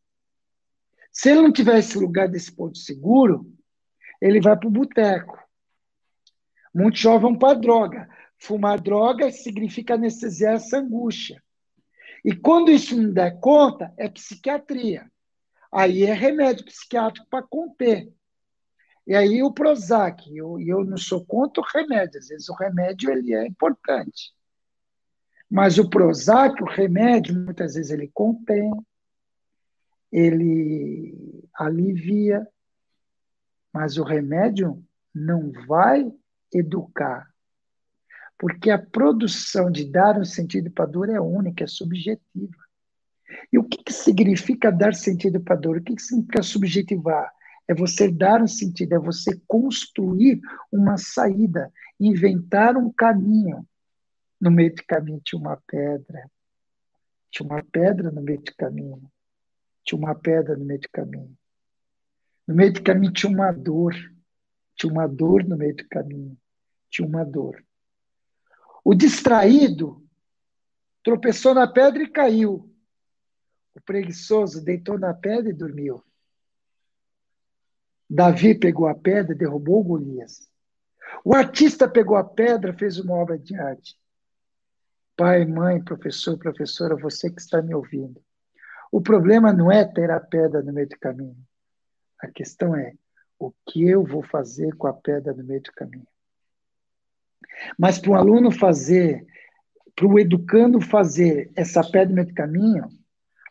[1.17, 3.51] Se ele não tiver esse lugar desse porto seguro,
[4.21, 5.43] ele vai para o boteco.
[6.75, 8.07] Muitos jovens vão para droga.
[8.39, 11.43] Fumar droga significa anestesiar essa angústia.
[12.23, 15.11] E quando isso não der conta, é psiquiatria.
[15.73, 18.13] Aí é remédio psiquiátrico para conter.
[19.07, 22.55] E aí o Prozac, e eu, eu não sou contra o remédio, às vezes o
[22.55, 24.35] remédio ele é importante.
[25.51, 28.71] Mas o Prozac, o remédio, muitas vezes ele contém,
[30.17, 32.49] ele alivia,
[33.71, 34.83] mas o remédio
[35.15, 36.11] não vai
[36.51, 37.29] educar.
[38.39, 42.57] Porque a produção de dar um sentido para a dor é única, é subjetiva.
[43.53, 45.77] E o que, que significa dar sentido para a dor?
[45.77, 47.31] O que, que significa subjetivar?
[47.69, 50.41] É você dar um sentido, é você construir
[50.73, 53.69] uma saída, inventar um caminho.
[54.41, 56.31] No meio do caminho tinha uma pedra.
[57.31, 59.11] Tinha uma pedra no meio do caminho.
[59.87, 61.39] Tinha uma pedra no meio do caminho.
[62.47, 63.95] No meio do caminho tinha uma dor.
[64.75, 66.37] Tinha uma dor no meio do caminho.
[66.91, 67.65] Tinha uma dor.
[68.85, 70.05] O distraído
[71.05, 72.69] tropeçou na pedra e caiu.
[73.75, 76.03] O preguiçoso deitou na pedra e dormiu.
[78.11, 80.51] Davi pegou a pedra e derrubou Golias.
[81.25, 83.97] O artista pegou a pedra, fez uma obra de arte.
[85.17, 88.21] Pai, mãe, professor, professora, você que está me ouvindo.
[88.91, 91.37] O problema não é ter a pedra no meio do caminho.
[92.21, 92.95] A questão é
[93.39, 96.07] o que eu vou fazer com a pedra no meio do caminho.
[97.79, 99.27] Mas para o aluno fazer,
[99.95, 102.89] para o educando fazer essa pedra no meio do caminho,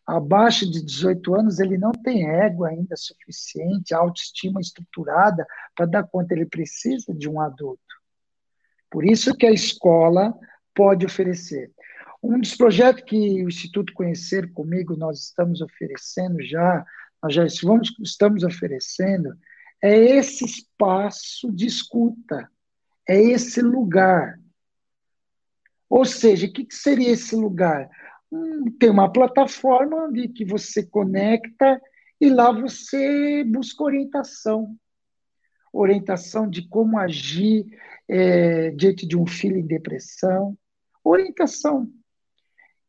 [0.05, 5.45] abaixo de 18 anos, ele não tem ego ainda suficiente, autoestima estruturada
[5.75, 7.81] para dar conta, ele precisa de um adulto.
[8.89, 10.33] Por isso que a escola
[10.73, 11.71] pode oferecer.
[12.27, 16.83] Um dos projetos que o Instituto Conhecer comigo nós estamos oferecendo já,
[17.21, 19.37] nós já vamos, estamos oferecendo,
[19.79, 22.49] é esse espaço de escuta,
[23.07, 24.39] é esse lugar.
[25.87, 27.87] Ou seja, o que, seria esse lugar?
[28.31, 31.79] Hum, tem uma plataforma onde que você conecta
[32.19, 34.75] e lá você busca orientação.
[35.71, 37.67] Orientação de como agir
[38.09, 40.57] é, diante de um filho em depressão,
[41.03, 41.87] orientação.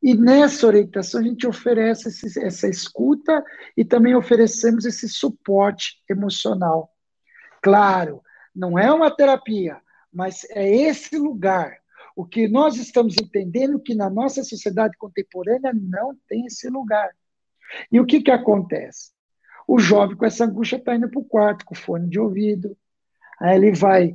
[0.03, 3.45] E nessa orientação a gente oferece esse, essa escuta
[3.77, 6.91] e também oferecemos esse suporte emocional.
[7.63, 8.23] Claro,
[8.55, 9.81] não é uma terapia,
[10.13, 11.77] mas é esse lugar.
[12.15, 17.11] O que nós estamos entendendo que na nossa sociedade contemporânea não tem esse lugar.
[17.91, 19.11] E o que, que acontece?
[19.67, 22.77] O jovem com essa angústia está indo para o quarto com fone de ouvido,
[23.41, 24.15] aí ele vai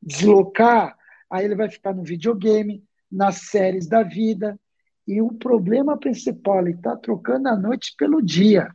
[0.00, 0.96] deslocar,
[1.28, 4.58] aí ele vai ficar no videogame, nas séries da vida.
[5.06, 8.72] E o problema principal, ele está trocando a noite pelo dia,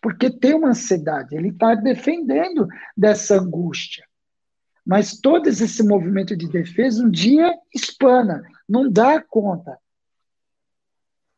[0.00, 4.04] porque tem uma ansiedade, ele está defendendo dessa angústia.
[4.84, 9.78] Mas todo esse movimento de defesa, um dia espana, não dá conta.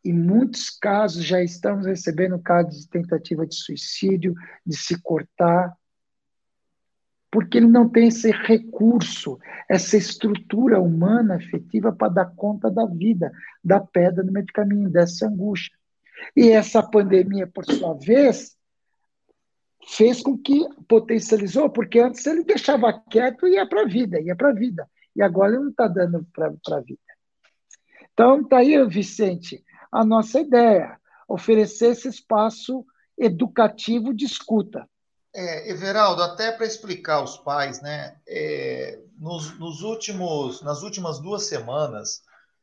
[0.04, 4.34] Em muitos casos, já estamos recebendo casos de tentativa de suicídio,
[4.64, 5.76] de se cortar,
[7.36, 13.30] porque ele não tem esse recurso, essa estrutura humana afetiva para dar conta da vida,
[13.62, 15.76] da pedra no meio do caminho, dessa angústia.
[16.34, 18.56] E essa pandemia, por sua vez,
[19.86, 24.34] fez com que potencializou, porque antes ele deixava quieto e ia para a vida, ia
[24.34, 24.88] para a vida.
[25.14, 26.98] E agora ele não está dando para a vida.
[28.14, 29.62] Então, está aí, Vicente,
[29.92, 32.82] a nossa ideia, oferecer esse espaço
[33.18, 34.88] educativo de escuta
[35.36, 38.16] é, Everaldo, até para explicar aos pais, né?
[38.26, 42.22] É, nos, nos últimos, nas últimas duas semanas,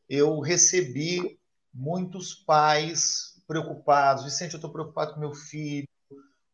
[0.09, 1.39] eu recebi
[1.71, 4.23] muitos pais preocupados.
[4.23, 5.87] Vicente, eu estou preocupado com meu filho,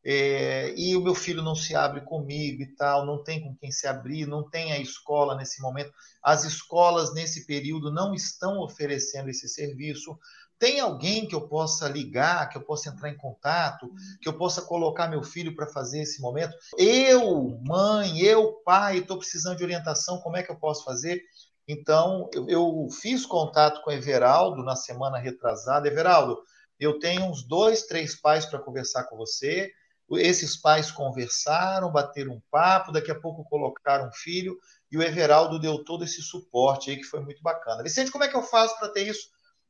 [0.04, 3.72] é, e o meu filho não se abre comigo e tal, não tem com quem
[3.72, 5.94] se abrir, não tem a escola nesse momento.
[6.24, 10.18] As escolas nesse período não estão oferecendo esse serviço.
[10.60, 13.90] Tem alguém que eu possa ligar, que eu possa entrar em contato,
[14.22, 16.54] que eu possa colocar meu filho para fazer esse momento?
[16.78, 21.24] Eu, mãe, eu, pai, estou precisando de orientação, como é que eu posso fazer?
[21.66, 25.88] Então, eu, eu fiz contato com o Everaldo na semana retrasada.
[25.88, 26.38] Everaldo,
[26.78, 29.72] eu tenho uns dois, três pais para conversar com você.
[30.12, 34.58] Esses pais conversaram, bateram um papo, daqui a pouco colocaram um filho,
[34.92, 37.84] e o Everaldo deu todo esse suporte aí que foi muito bacana.
[37.84, 39.30] Vicente, como é que eu faço para ter isso?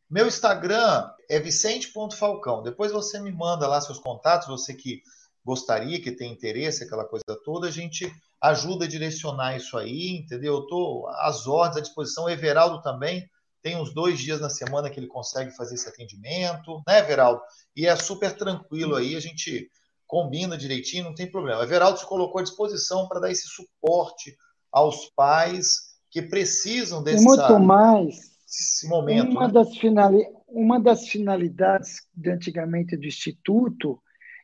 [0.09, 2.63] Meu Instagram é vicente.falcão.
[2.63, 5.03] Depois você me manda lá seus contatos, você que
[5.45, 10.55] gostaria, que tem interesse, aquela coisa toda, a gente ajuda a direcionar isso aí, entendeu?
[10.55, 12.25] Eu estou às ordens, à disposição.
[12.25, 13.29] O Everaldo também
[13.61, 17.41] tem uns dois dias na semana que ele consegue fazer esse atendimento, né, Everaldo?
[17.75, 19.69] E é super tranquilo aí, a gente
[20.07, 21.59] combina direitinho, não tem problema.
[21.59, 24.35] O Everaldo se colocou à disposição para dar esse suporte
[24.71, 28.38] aos pais que precisam desse muito mais esse
[28.87, 29.31] momento.
[29.31, 29.53] Uma, né?
[29.53, 30.27] das finali...
[30.47, 34.01] uma das finalidades de antigamente do Instituto,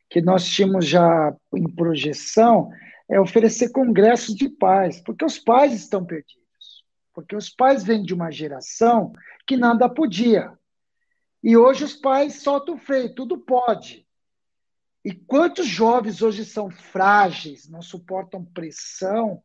[0.08, 2.70] que nós tínhamos já em projeção,
[3.08, 6.44] é oferecer congressos de pais, porque os pais estão perdidos.
[7.12, 9.12] Porque os pais vêm de uma geração
[9.46, 10.52] que nada podia.
[11.42, 14.06] E hoje os pais soltam o freio, tudo pode.
[15.04, 19.40] E quantos jovens hoje são frágeis, não suportam pressão,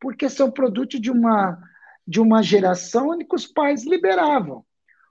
[0.00, 1.60] porque são produto de uma
[2.06, 4.64] de uma geração em que os pais liberavam.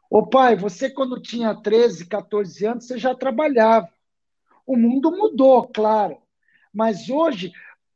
[0.10, 3.90] Ô pai, você quando tinha 13, 14 anos, você já trabalhava.
[4.66, 6.18] O mundo mudou, claro.
[6.74, 7.52] Mas hoje,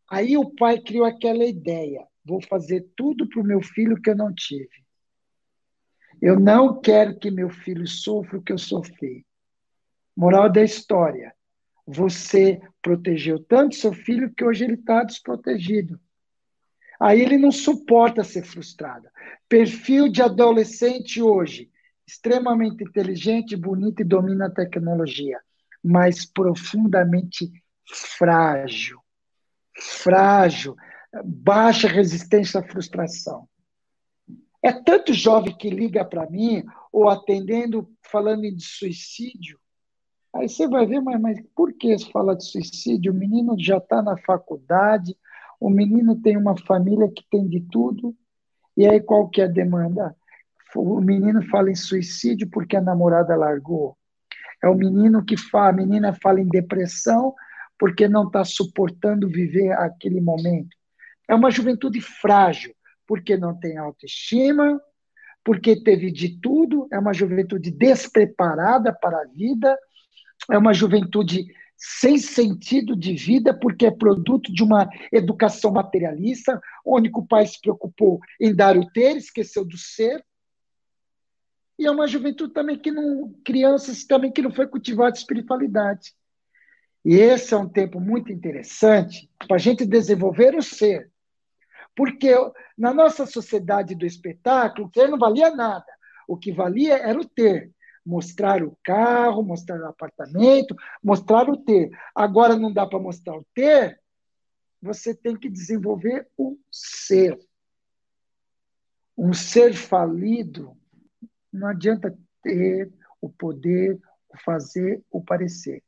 [0.09, 4.15] aí o pai criou aquela ideia: vou fazer tudo para o meu filho que eu
[4.15, 4.85] não tive.
[6.21, 9.25] Eu não quero que meu filho sofra o que eu sofri.
[10.15, 11.35] Moral da história:
[11.85, 15.99] você protegeu tanto seu filho que hoje ele está desprotegido.
[16.99, 19.07] Aí ele não suporta ser frustrado.
[19.49, 21.69] Perfil de adolescente hoje,
[22.07, 25.39] extremamente inteligente, bonito e domina a tecnologia,
[25.83, 27.51] mas profundamente
[28.17, 28.99] frágil.
[29.77, 30.75] Frágil,
[31.23, 33.47] baixa resistência à frustração.
[34.61, 39.59] É tanto jovem que liga para mim, ou atendendo, falando de suicídio.
[40.33, 43.11] Aí você vai ver, mas, mas por que fala de suicídio?
[43.11, 45.15] O menino já está na faculdade,
[45.59, 48.15] o menino tem uma família que tem de tudo,
[48.75, 50.15] e aí qual que é a demanda?
[50.75, 53.97] O menino fala em suicídio porque a namorada largou.
[54.61, 57.33] É o menino que fala, a menina fala em depressão
[57.77, 60.75] porque não está suportando viver aquele momento.
[61.27, 62.73] É uma juventude frágil,
[63.07, 64.79] porque não tem autoestima,
[65.43, 69.77] porque teve de tudo, é uma juventude despreparada para a vida,
[70.51, 71.45] é uma juventude
[71.77, 77.59] sem sentido de vida, porque é produto de uma educação materialista, onde o pai se
[77.59, 80.23] preocupou em dar o ter, esqueceu do ser.
[81.77, 83.33] E é uma juventude também que não.
[83.43, 86.13] crianças também que não foi cultivada espiritualidade.
[87.03, 91.11] E esse é um tempo muito interessante para a gente desenvolver o ser.
[91.95, 92.33] Porque
[92.77, 95.85] na nossa sociedade do espetáculo, o ter não valia nada.
[96.27, 97.74] O que valia era o ter
[98.05, 101.89] mostrar o carro, mostrar o apartamento, mostrar o ter.
[102.13, 103.99] Agora não dá para mostrar o ter,
[104.81, 107.39] você tem que desenvolver o ser.
[109.17, 110.77] Um ser falido
[111.51, 112.91] não adianta ter
[113.21, 113.99] o poder,
[114.29, 115.81] o fazer, o parecer.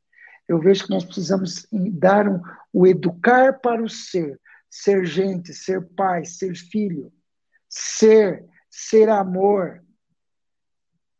[0.48, 2.40] Eu vejo que nós precisamos dar um,
[2.72, 7.12] o educar para o ser, ser gente, ser pai, ser filho,
[7.68, 9.84] ser, ser amor,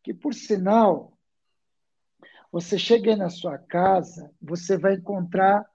[0.09, 1.13] que, por sinal,
[2.51, 5.67] você chega na sua casa, você vai encontrar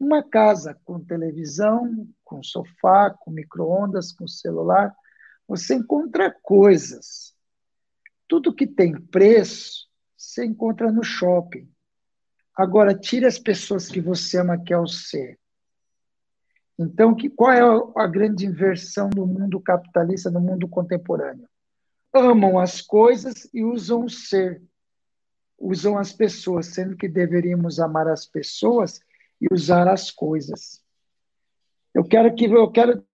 [0.00, 4.96] uma casa com televisão, com sofá, com micro-ondas, com celular.
[5.46, 7.36] Você encontra coisas.
[8.26, 9.86] Tudo que tem preço,
[10.16, 11.70] você encontra no shopping.
[12.56, 15.38] Agora, tire as pessoas que você ama, que é o ser.
[16.78, 17.60] Então, que, qual é
[18.02, 21.46] a grande inversão do mundo capitalista, no mundo contemporâneo?
[22.12, 24.62] Amam as coisas e usam o ser,
[25.58, 29.00] usam as pessoas, sendo que deveríamos amar as pessoas
[29.40, 30.82] e usar as coisas.
[31.94, 33.04] Eu quero que eu quero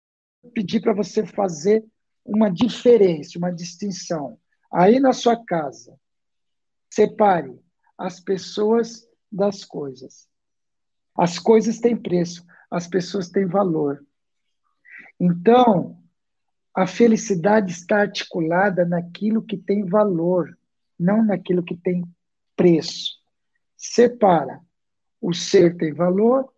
[0.54, 1.84] pedir para você fazer
[2.24, 4.38] uma diferença, uma distinção.
[4.72, 5.98] Aí na sua casa,
[6.90, 7.58] separe
[7.96, 10.28] as pessoas das coisas.
[11.16, 14.04] As coisas têm preço, as pessoas têm valor.
[15.18, 16.00] Então,
[16.74, 20.56] A felicidade está articulada naquilo que tem valor,
[20.98, 22.04] não naquilo que tem
[22.56, 23.18] preço.
[23.76, 24.60] Separa.
[25.20, 26.48] O ser tem valor,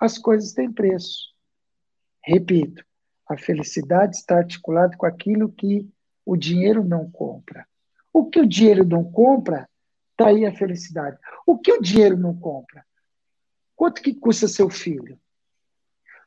[0.00, 1.32] as coisas têm preço.
[2.20, 2.84] Repito,
[3.28, 5.88] a felicidade está articulada com aquilo que
[6.26, 7.66] o dinheiro não compra.
[8.12, 9.68] O que o dinheiro não compra,
[10.10, 11.16] está aí a felicidade.
[11.46, 12.84] O que o dinheiro não compra?
[13.74, 15.18] Quanto que custa seu filho?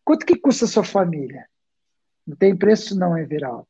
[0.04, 1.48] Quanto que custa sua família?
[2.26, 3.68] Não tem preço não, Everaldo.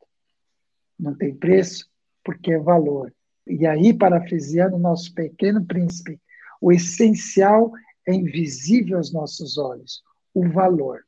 [0.98, 1.90] Não tem preço
[2.24, 3.14] porque é valor.
[3.48, 6.20] E aí, parafraseando o nosso pequeno príncipe,
[6.60, 7.72] o essencial
[8.08, 10.04] é invisível aos nossos olhos,
[10.34, 11.06] o valor.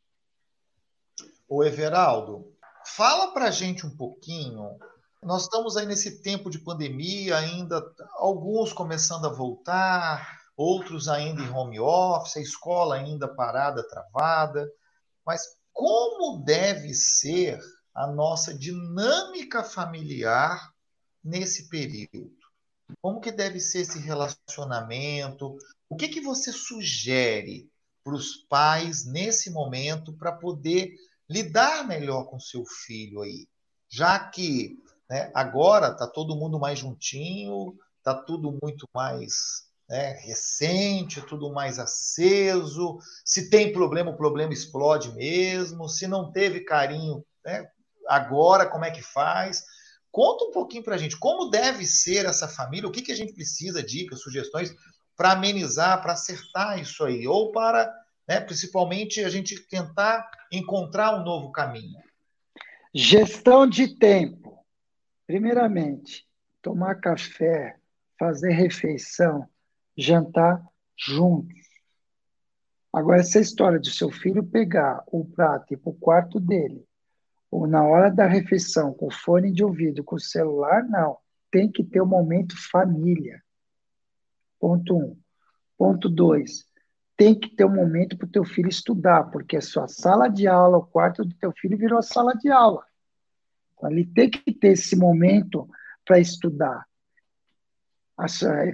[1.48, 4.78] O Everaldo, fala para gente um pouquinho
[5.24, 7.84] nós estamos aí nesse tempo de pandemia, ainda
[8.14, 14.72] alguns começando a voltar, outros ainda em home office, a escola ainda parada, travada.
[15.26, 17.60] Mas como deve ser
[17.94, 20.74] a nossa dinâmica familiar
[21.24, 22.36] nesse período?
[23.00, 25.56] Como que deve ser esse relacionamento?
[25.88, 27.70] O que, que você sugere
[28.04, 30.96] para os pais nesse momento para poder
[31.30, 33.48] lidar melhor com seu filho aí?
[33.88, 35.32] Já que né?
[35.34, 43.00] Agora está todo mundo mais juntinho, está tudo muito mais né, recente, tudo mais aceso.
[43.24, 45.88] Se tem problema, o problema explode mesmo.
[45.88, 47.70] Se não teve carinho, né,
[48.08, 49.64] agora como é que faz?
[50.12, 53.16] Conta um pouquinho para a gente como deve ser essa família, o que, que a
[53.16, 54.74] gente precisa, dicas, sugestões
[55.16, 57.92] para amenizar, para acertar isso aí, ou para,
[58.28, 62.00] né, principalmente, a gente tentar encontrar um novo caminho.
[62.94, 64.64] Gestão de tempo.
[65.26, 66.26] Primeiramente,
[66.62, 67.78] tomar café,
[68.18, 69.48] fazer refeição,
[69.98, 70.64] jantar
[70.96, 71.58] juntos.
[72.94, 76.86] Agora, essa história de seu filho pegar o prato e ir para o quarto dele,
[77.52, 81.18] ou na hora da refeição, com fone de ouvido, com celular, não.
[81.52, 83.42] Tem que ter o um momento família.
[84.60, 85.18] Ponto um.
[85.78, 86.66] Ponto dois.
[87.16, 90.48] Tem que ter um momento para o teu filho estudar, porque a sua sala de
[90.48, 92.84] aula, o quarto do teu filho virou sala de aula.
[93.82, 95.70] Ali tem que ter esse momento
[96.04, 96.87] para estudar.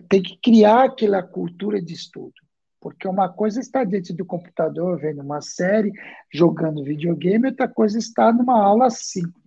[0.07, 2.33] Tem que criar aquela cultura de estudo.
[2.79, 5.91] Porque uma coisa está dentro do computador, vendo uma série,
[6.31, 9.43] jogando videogame, outra coisa está numa aula síncrona.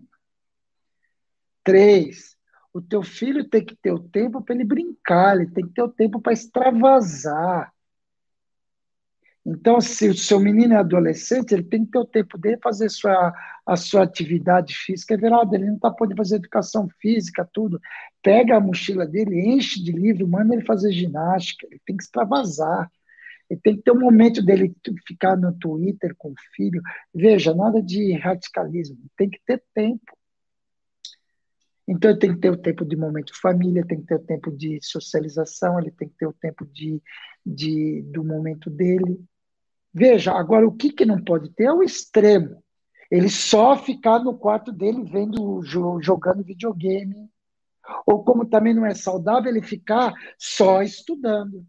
[1.62, 2.36] Três,
[2.72, 5.82] o teu filho tem que ter o tempo para ele brincar, ele tem que ter
[5.82, 7.72] o tempo para extravasar.
[9.48, 12.88] Então, se o seu menino é adolescente, ele tem que ter o tempo dele fazer
[12.90, 13.32] sua,
[13.64, 15.14] a sua atividade física.
[15.14, 17.80] É verdade, ele não está podendo fazer educação física, tudo.
[18.20, 22.90] Pega a mochila dele, enche de livro, manda ele fazer ginástica, ele tem que extravasar.
[23.48, 24.74] Ele tem que ter um momento dele
[25.06, 26.82] ficar no Twitter com o filho.
[27.14, 30.12] Veja, nada de radicalismo, tem que ter tempo.
[31.86, 34.50] Então, ele tem que ter o tempo de momento família, tem que ter o tempo
[34.50, 37.00] de socialização, ele tem que ter o tempo de,
[37.44, 39.24] de, do momento dele.
[39.98, 42.62] Veja, agora o que, que não pode ter é o extremo.
[43.10, 47.30] Ele só ficar no quarto dele vendo, jogando videogame.
[48.06, 51.66] Ou como também não é saudável, ele ficar só estudando.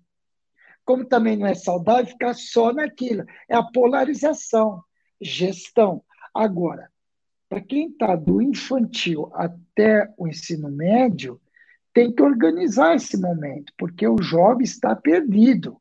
[0.83, 3.23] Como também não é saudável, ficar só naquilo.
[3.47, 4.83] É a polarização,
[5.21, 6.03] gestão.
[6.33, 6.91] Agora,
[7.47, 11.39] para quem está do infantil até o ensino médio,
[11.93, 15.79] tem que organizar esse momento, porque o jovem está perdido.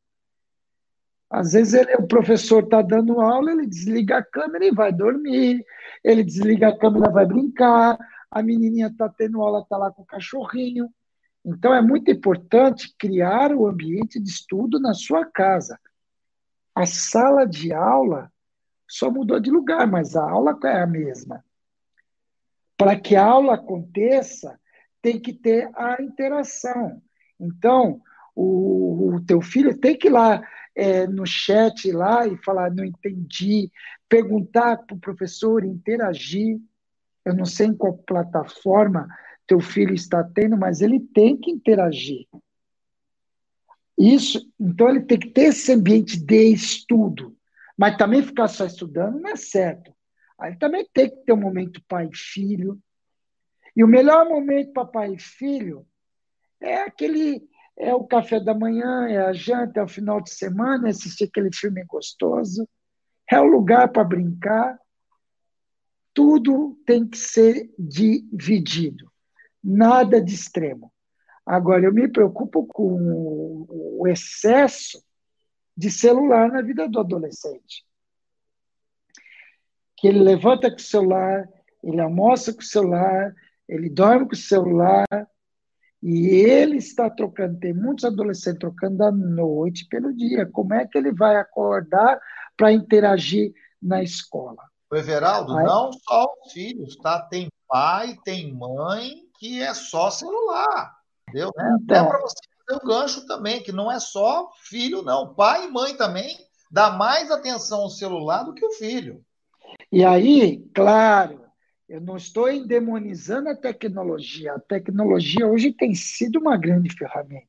[1.30, 5.64] Às vezes ele, o professor está dando aula, ele desliga a câmera e vai dormir,
[6.02, 7.98] ele desliga a câmera e vai brincar,
[8.30, 10.88] a menininha está tendo aula, está lá com o cachorrinho.
[11.44, 15.78] Então é muito importante criar o ambiente de estudo na sua casa.
[16.74, 18.30] A sala de aula
[18.88, 21.44] só mudou de lugar, mas a aula é a mesma.
[22.76, 24.60] Para que a aula aconteça,
[25.02, 27.00] tem que ter a interação.
[27.40, 28.00] Então,
[28.34, 30.42] o, o teu filho tem que ir lá
[30.76, 33.72] é, no chat lá e falar, não entendi,
[34.08, 36.60] perguntar para o professor, interagir.
[37.24, 39.08] Eu não sei em qual plataforma
[39.46, 42.26] teu filho está tendo, mas ele tem que interagir.
[43.98, 47.34] Isso, então ele tem que ter esse ambiente de estudo,
[47.78, 49.94] mas também ficar só estudando não é certo.
[50.38, 52.78] Aí também tem que ter um momento pai e filho.
[53.74, 55.86] E o melhor momento para pai e filho
[56.60, 57.48] é aquele
[57.78, 61.24] é o café da manhã, é a janta, é o final de semana, é assistir
[61.24, 62.68] aquele filme gostoso,
[63.30, 64.78] é o lugar para brincar.
[66.14, 69.10] Tudo tem que ser dividido,
[69.62, 70.90] nada de extremo.
[71.44, 75.04] Agora, eu me preocupo com o excesso
[75.76, 77.84] de celular na vida do adolescente.
[79.96, 81.48] Que ele levanta com o celular,
[81.82, 83.34] ele almoça com o celular,
[83.68, 85.06] ele dorme com o celular,
[86.02, 90.46] e ele está trocando, tem muitos adolescentes trocando a noite pelo dia.
[90.46, 92.20] Como é que ele vai acordar
[92.56, 94.62] para interagir na escola?
[94.90, 95.64] O Everaldo, Aí...
[95.64, 97.20] não só os filhos, tá?
[97.22, 100.94] Tem pai, tem mãe que é só celular.
[101.28, 101.50] Entendeu?
[101.82, 102.36] Então, é para você
[102.66, 105.34] ter o gancho também, que não é só filho, não.
[105.34, 106.36] Pai e mãe também
[106.70, 109.24] dá mais atenção ao celular do que o filho.
[109.90, 111.45] E aí, claro,
[111.88, 114.54] eu não estou endemonizando a tecnologia.
[114.54, 117.46] A tecnologia hoje tem sido uma grande ferramenta.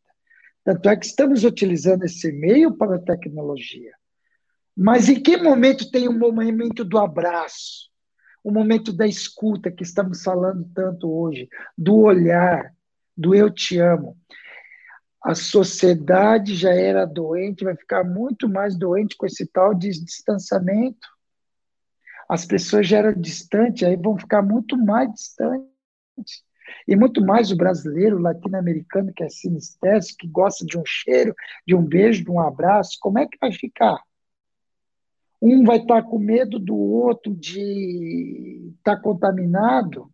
[0.63, 3.93] Tanto é que estamos utilizando esse meio para a tecnologia.
[4.75, 7.89] Mas em que momento tem o um momento do abraço?
[8.43, 12.73] O momento da escuta, que estamos falando tanto hoje, do olhar,
[13.15, 14.15] do eu te amo.
[15.23, 21.07] A sociedade já era doente, vai ficar muito mais doente com esse tal de distanciamento
[22.27, 25.67] as pessoas já eram distantes, aí vão ficar muito mais distantes.
[26.87, 31.33] E muito mais o brasileiro, o latino-americano, que é sinestésico, que gosta de um cheiro,
[31.65, 34.01] de um beijo, de um abraço, como é que vai ficar?
[35.41, 40.11] Um vai estar com medo do outro de estar contaminado.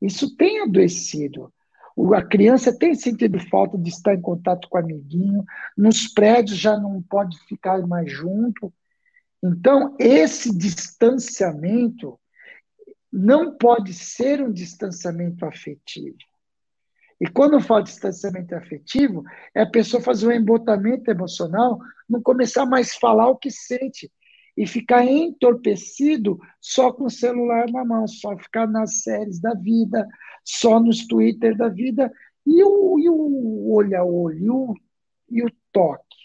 [0.00, 1.52] Isso tem adoecido.
[2.14, 5.44] A criança tem sentido falta de estar em contato com o amiguinho.
[5.76, 8.72] Nos prédios já não pode ficar mais junto.
[9.42, 12.18] Então, esse distanciamento
[13.12, 16.16] não pode ser um distanciamento afetivo.
[17.20, 19.22] E quando eu falo distanciamento afetivo,
[19.54, 21.78] é a pessoa fazer um embotamento emocional,
[22.08, 24.10] não começar mais a falar o que sente
[24.56, 30.06] e ficar entorpecido só com o celular na mão, só ficar nas séries da vida,
[30.44, 32.12] só nos Twitter da vida,
[32.46, 34.74] e o, e o olho a olho, e o,
[35.30, 36.16] e o toque.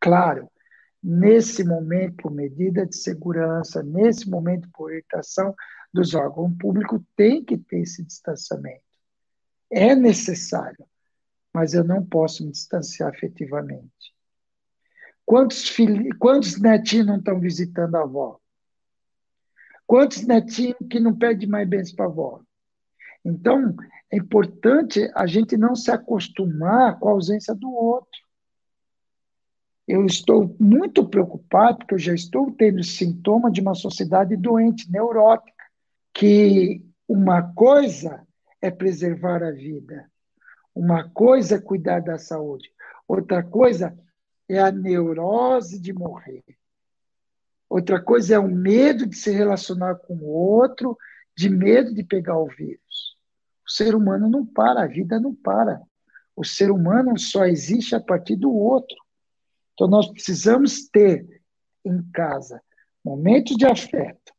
[0.00, 0.48] Claro,
[1.04, 5.54] nesse momento, por medida de segurança, nesse momento, por orientação
[5.92, 8.82] dos órgãos públicos, tem que ter esse distanciamento.
[9.70, 10.86] É necessário,
[11.52, 14.14] mas eu não posso me distanciar afetivamente.
[15.26, 18.40] Quantos, filhos, quantos netinhos não estão visitando a avó?
[19.86, 22.40] Quantos netinhos que não pedem mais bens para a avó?
[23.22, 23.76] Então,
[24.10, 28.23] é importante a gente não se acostumar com a ausência do outro
[29.86, 35.52] eu estou muito preocupado, porque eu já estou tendo sintoma de uma sociedade doente, neurótica,
[36.12, 38.26] que uma coisa
[38.62, 40.10] é preservar a vida,
[40.74, 42.70] uma coisa é cuidar da saúde,
[43.06, 43.96] outra coisa
[44.48, 46.44] é a neurose de morrer.
[47.68, 50.96] Outra coisa é o medo de se relacionar com o outro,
[51.36, 53.16] de medo de pegar o vírus.
[53.66, 55.80] O ser humano não para, a vida não para.
[56.36, 58.96] O ser humano só existe a partir do outro.
[59.74, 61.42] Então, nós precisamos ter
[61.84, 62.62] em casa
[63.04, 64.32] momentos de afeto.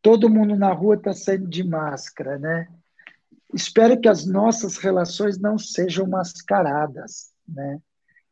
[0.00, 2.68] Todo mundo na rua está saindo de máscara, né?
[3.54, 7.80] Espero que as nossas relações não sejam mascaradas, né?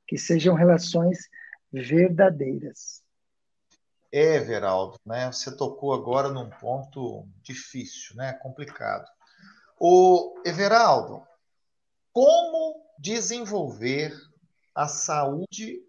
[0.07, 1.29] Que sejam relações
[1.73, 3.03] verdadeiras.
[4.13, 5.27] É, Veraldo, né?
[5.27, 8.33] Você tocou agora num ponto difícil, né?
[8.35, 9.07] Complicado.
[9.79, 11.23] O Everaldo,
[12.13, 14.13] como desenvolver
[14.75, 15.81] a saúde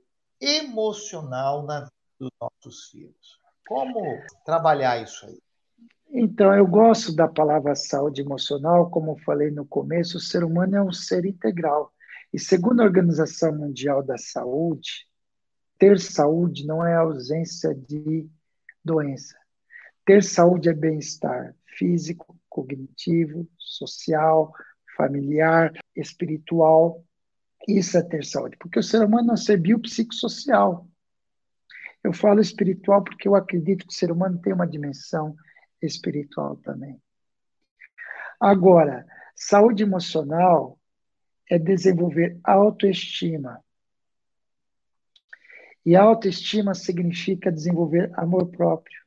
[0.42, 3.40] emocional na vida dos nossos filhos.
[3.68, 4.02] Como
[4.44, 5.40] trabalhar isso aí?
[6.14, 10.84] Então, eu gosto da palavra saúde emocional, como falei no começo, o ser humano é
[10.84, 11.94] um ser integral.
[12.34, 15.08] E segundo a Organização Mundial da Saúde,
[15.78, 18.30] ter saúde não é ausência de
[18.84, 19.38] doença.
[20.06, 24.54] Ter saúde é bem-estar físico, cognitivo, social,
[24.98, 27.04] familiar, espiritual
[27.68, 30.88] isso é ter saúde, porque o ser humano é um ser biopsicossocial.
[32.04, 35.36] Eu falo espiritual porque eu acredito que o ser humano tem uma dimensão
[35.82, 37.00] espiritual também.
[38.40, 39.06] Agora,
[39.36, 40.80] saúde emocional
[41.50, 43.64] é desenvolver autoestima.
[45.86, 49.00] E autoestima significa desenvolver amor próprio.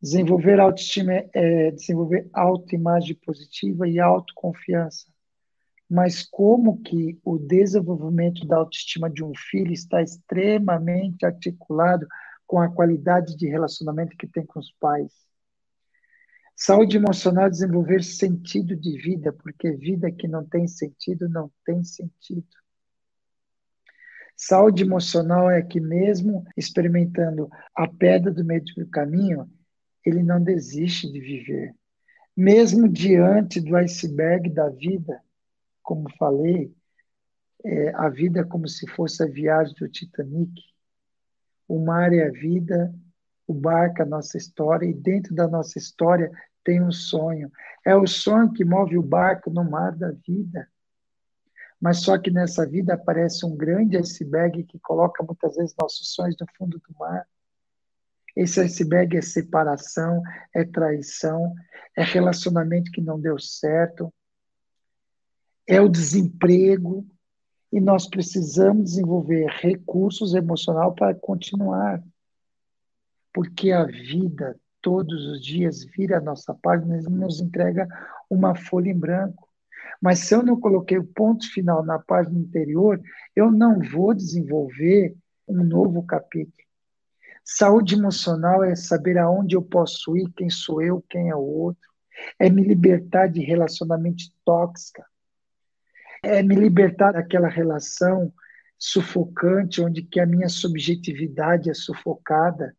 [0.00, 5.10] Desenvolver autoestima é desenvolver autoimagem positiva e autoconfiança
[5.88, 12.06] mas como que o desenvolvimento da autoestima de um filho está extremamente articulado
[12.46, 15.12] com a qualidade de relacionamento que tem com os pais.
[16.54, 22.46] Saúde emocional desenvolver sentido de vida, porque vida que não tem sentido não tem sentido.
[24.34, 29.50] Saúde emocional é que mesmo experimentando a pedra do meio do caminho,
[30.04, 31.74] ele não desiste de viver.
[32.36, 35.20] Mesmo diante do iceberg da vida,
[35.86, 36.74] como falei,
[37.64, 40.52] é, a vida é como se fosse a viagem do Titanic.
[41.68, 42.92] O mar é a vida,
[43.46, 46.28] o barco, a nossa história, e dentro da nossa história
[46.64, 47.50] tem um sonho.
[47.84, 50.68] É o sonho que move o barco no mar da vida.
[51.80, 56.36] Mas só que nessa vida aparece um grande iceberg que coloca muitas vezes nossos sonhos
[56.40, 57.24] no fundo do mar.
[58.34, 60.20] Esse iceberg é separação,
[60.52, 61.54] é traição,
[61.96, 64.12] é relacionamento que não deu certo,
[65.66, 67.06] é o desemprego,
[67.72, 72.02] e nós precisamos desenvolver recursos emocionais para continuar.
[73.32, 77.86] Porque a vida, todos os dias, vira a nossa página e nos entrega
[78.30, 79.48] uma folha em branco.
[80.00, 83.00] Mas se eu não coloquei o ponto final na página anterior,
[83.34, 85.14] eu não vou desenvolver
[85.46, 86.54] um novo capítulo.
[87.44, 91.90] Saúde emocional é saber aonde eu posso ir, quem sou eu, quem é o outro.
[92.38, 95.02] É me libertar de relacionamento tóxico.
[96.28, 98.34] É me libertar daquela relação
[98.76, 102.76] sufocante, onde que a minha subjetividade é sufocada.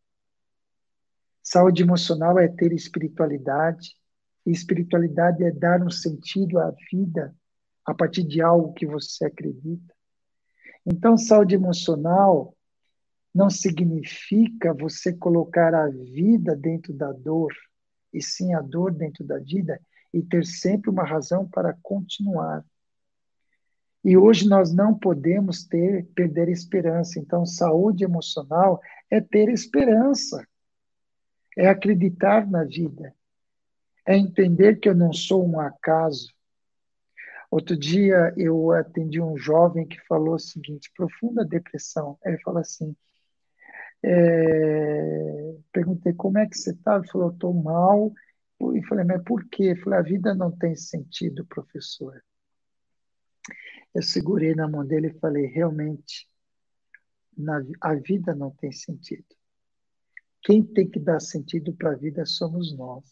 [1.42, 3.96] Saúde emocional é ter espiritualidade.
[4.44, 7.34] E espiritualidade é dar um sentido à vida
[7.86, 9.94] a partir de algo que você acredita.
[10.84, 12.54] Então, saúde emocional
[13.34, 17.54] não significa você colocar a vida dentro da dor,
[18.12, 19.80] e sim a dor dentro da vida,
[20.12, 22.62] e ter sempre uma razão para continuar.
[24.04, 27.18] E hoje nós não podemos ter perder esperança.
[27.18, 28.80] Então, saúde emocional
[29.10, 30.46] é ter esperança,
[31.56, 33.14] é acreditar na vida,
[34.06, 36.32] é entender que eu não sou um acaso.
[37.50, 42.18] Outro dia eu atendi um jovem que falou o seguinte: profunda depressão.
[42.24, 42.94] Ele falou assim:
[44.02, 48.12] é, perguntei como é que você está, ele falou, estou mal.
[48.74, 49.64] E falei, mas por quê?
[49.64, 52.20] Ele falou, a vida não tem sentido, professor.
[53.98, 56.30] Eu segurei na mão dele e falei, realmente,
[57.36, 59.26] na, a vida não tem sentido.
[60.40, 63.02] Quem tem que dar sentido para a vida somos nós.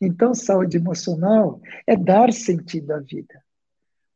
[0.00, 3.44] Então, saúde emocional é dar sentido à vida.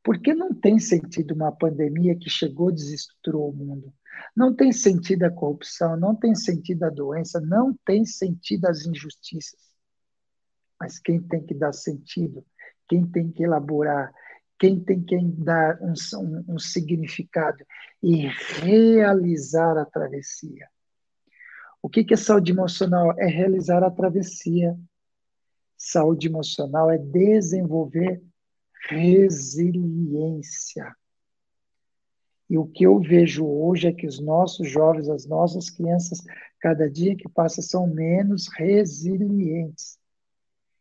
[0.02, 3.94] Porque não tem sentido uma pandemia que chegou e desestruturou o mundo.
[4.34, 9.60] Não tem sentido a corrupção, não tem sentido a doença, não tem sentido as injustiças.
[10.80, 12.44] Mas quem tem que dar sentido,
[12.88, 14.12] quem tem que elaborar,
[14.58, 17.64] quem tem que dar um, um, um significado
[18.02, 18.26] e
[18.60, 20.68] realizar a travessia.
[21.82, 23.12] O que, que é saúde emocional?
[23.18, 24.76] É realizar a travessia.
[25.76, 28.22] Saúde emocional é desenvolver
[28.88, 30.94] resiliência.
[32.48, 36.22] E o que eu vejo hoje é que os nossos jovens, as nossas crianças,
[36.60, 39.98] cada dia que passa, são menos resilientes.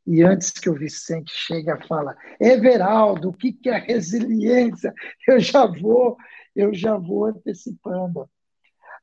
[0.05, 4.93] E antes que o Vicente chegue a fala, Everaldo, o que, que é resiliência?
[5.27, 6.15] Eu já vou,
[6.55, 8.29] eu já vou antecipando.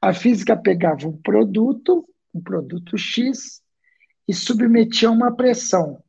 [0.00, 3.60] A física pegava um produto, um produto X,
[4.28, 6.02] e submetia a uma pressão.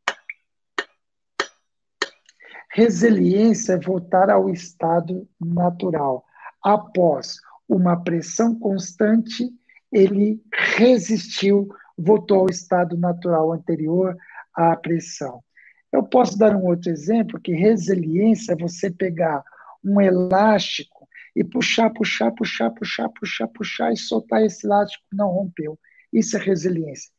[2.78, 6.24] Resiliência é voltar ao estado natural.
[6.64, 9.50] Após uma pressão constante,
[9.92, 14.16] ele resistiu, voltou ao estado natural anterior
[14.54, 15.44] à pressão.
[15.92, 19.44] Eu posso dar um outro exemplo, que resiliência é você pegar
[19.84, 25.80] um elástico e puxar, puxar, puxar, puxar, puxar, puxar e soltar esse elástico não rompeu.
[26.14, 27.10] Isso é resiliência.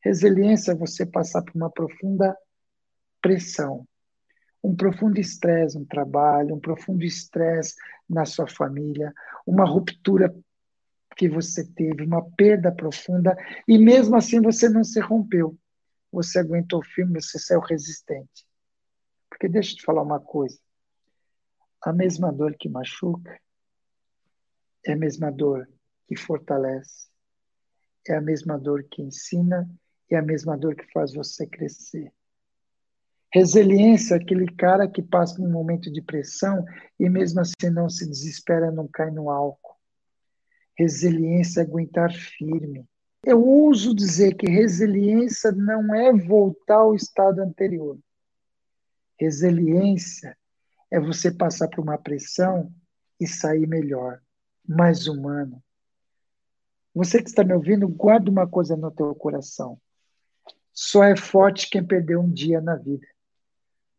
[0.00, 2.36] Resiliência é você passar por uma profunda
[3.20, 3.84] pressão,
[4.62, 7.74] um profundo estresse no trabalho, um profundo estresse
[8.08, 9.12] na sua família,
[9.46, 10.34] uma ruptura
[11.16, 13.36] que você teve, uma perda profunda,
[13.66, 15.58] e mesmo assim você não se rompeu.
[16.12, 18.46] Você aguentou o filme, você saiu resistente.
[19.28, 20.58] Porque deixa eu te falar uma coisa.
[21.82, 23.38] A mesma dor que machuca
[24.84, 25.68] é a mesma dor
[26.06, 27.08] que fortalece,
[28.06, 29.68] é a mesma dor que ensina,
[30.10, 32.12] é a mesma dor que faz você crescer.
[33.32, 36.64] Resiliência aquele cara que passa por um momento de pressão
[36.98, 39.76] e mesmo assim não se desespera, não cai no álcool.
[40.76, 42.86] Resiliência é aguentar firme.
[43.24, 47.98] Eu uso dizer que resiliência não é voltar ao estado anterior.
[49.18, 50.38] Resiliência
[50.90, 52.72] é você passar por uma pressão
[53.20, 54.20] e sair melhor
[54.66, 55.62] mais humano.
[56.94, 59.78] Você que está me ouvindo, guarda uma coisa no teu coração.
[60.72, 63.06] Só é forte quem perdeu um dia na vida,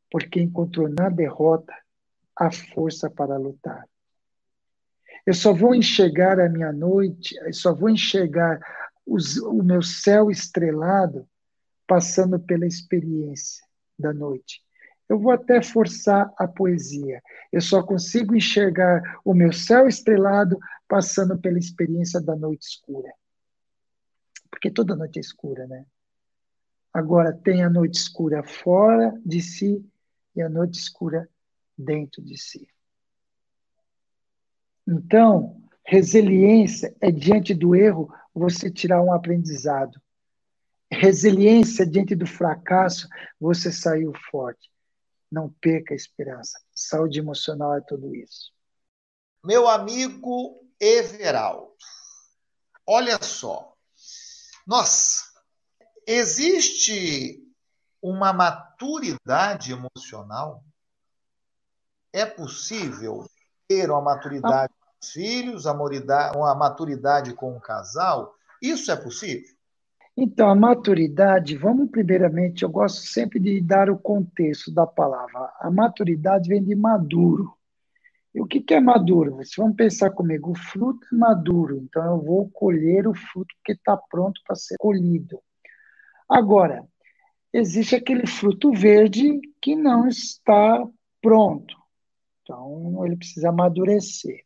[0.10, 1.74] porque encontrou na derrota
[2.36, 3.88] a força para lutar.
[5.26, 8.60] Eu só vou enxergar a minha noite, eu só vou enxergar
[9.06, 11.28] os, o meu céu estrelado
[11.86, 13.66] passando pela experiência
[13.98, 14.62] da noite.
[15.10, 17.22] Eu vou até forçar a poesia.
[17.52, 20.58] Eu só consigo enxergar o meu céu estrelado
[20.88, 23.12] passando pela experiência da noite escura.
[24.52, 25.86] Porque toda noite é escura, né?
[26.94, 29.84] Agora tem a noite escura fora de si
[30.36, 31.30] e a noite escura
[31.78, 32.68] dentro de si.
[34.88, 40.02] Então, resiliência é diante do erro você tirar um aprendizado.
[40.92, 43.08] Resiliência diante do fracasso,
[43.40, 44.72] você saiu forte.
[45.32, 46.60] Não perca a esperança.
[46.74, 48.52] Saúde emocional é tudo isso.
[49.44, 51.74] Meu amigo Everaldo,
[52.86, 53.76] olha só.
[54.66, 55.24] Nossa,
[56.08, 57.44] existe
[58.02, 60.64] uma maturidade emocional?
[62.12, 63.26] É possível
[63.68, 68.34] ter uma maturidade com os filhos, uma maturidade com o casal?
[68.62, 69.48] Isso é possível?
[70.18, 75.54] Então, a maturidade, vamos primeiramente, eu gosto sempre de dar o contexto da palavra.
[75.60, 77.54] A maturidade vem de maduro.
[78.34, 79.38] E o que é maduro?
[79.38, 83.72] Vocês vão pensar comigo, o fruto é maduro, então eu vou colher o fruto que
[83.72, 85.42] está pronto para ser colhido.
[86.28, 86.86] Agora,
[87.54, 90.86] existe aquele fruto verde que não está
[91.22, 91.76] pronto,
[92.42, 94.44] então ele precisa amadurecer.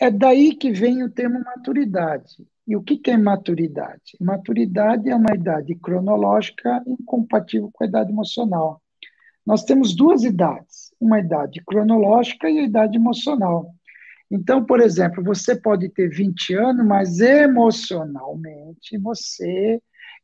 [0.00, 2.46] É daí que vem o termo maturidade.
[2.66, 4.16] E o que é maturidade?
[4.20, 8.80] Maturidade é uma idade cronológica incompatível com a idade emocional.
[9.44, 13.74] Nós temos duas idades, uma idade cronológica e a idade emocional.
[14.30, 19.82] Então, por exemplo, você pode ter 20 anos, mas emocionalmente você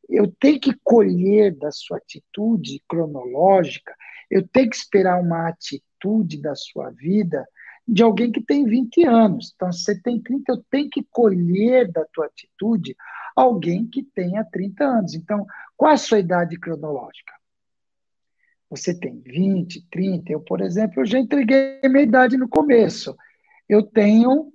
[0.08, 3.94] eu tenho que colher da sua atitude cronológica,
[4.30, 7.46] eu tenho que esperar uma atitude da sua vida
[7.86, 9.52] de alguém que tem 20 anos.
[9.54, 12.96] Então, se você tem 30, eu tenho que colher da tua atitude
[13.34, 15.14] alguém que tenha 30 anos.
[15.14, 15.46] Então,
[15.76, 17.32] qual a sua idade cronológica?
[18.68, 20.32] Você tem 20, 30.
[20.32, 23.16] Eu, por exemplo, eu já entreguei minha idade no começo.
[23.68, 24.52] Eu tenho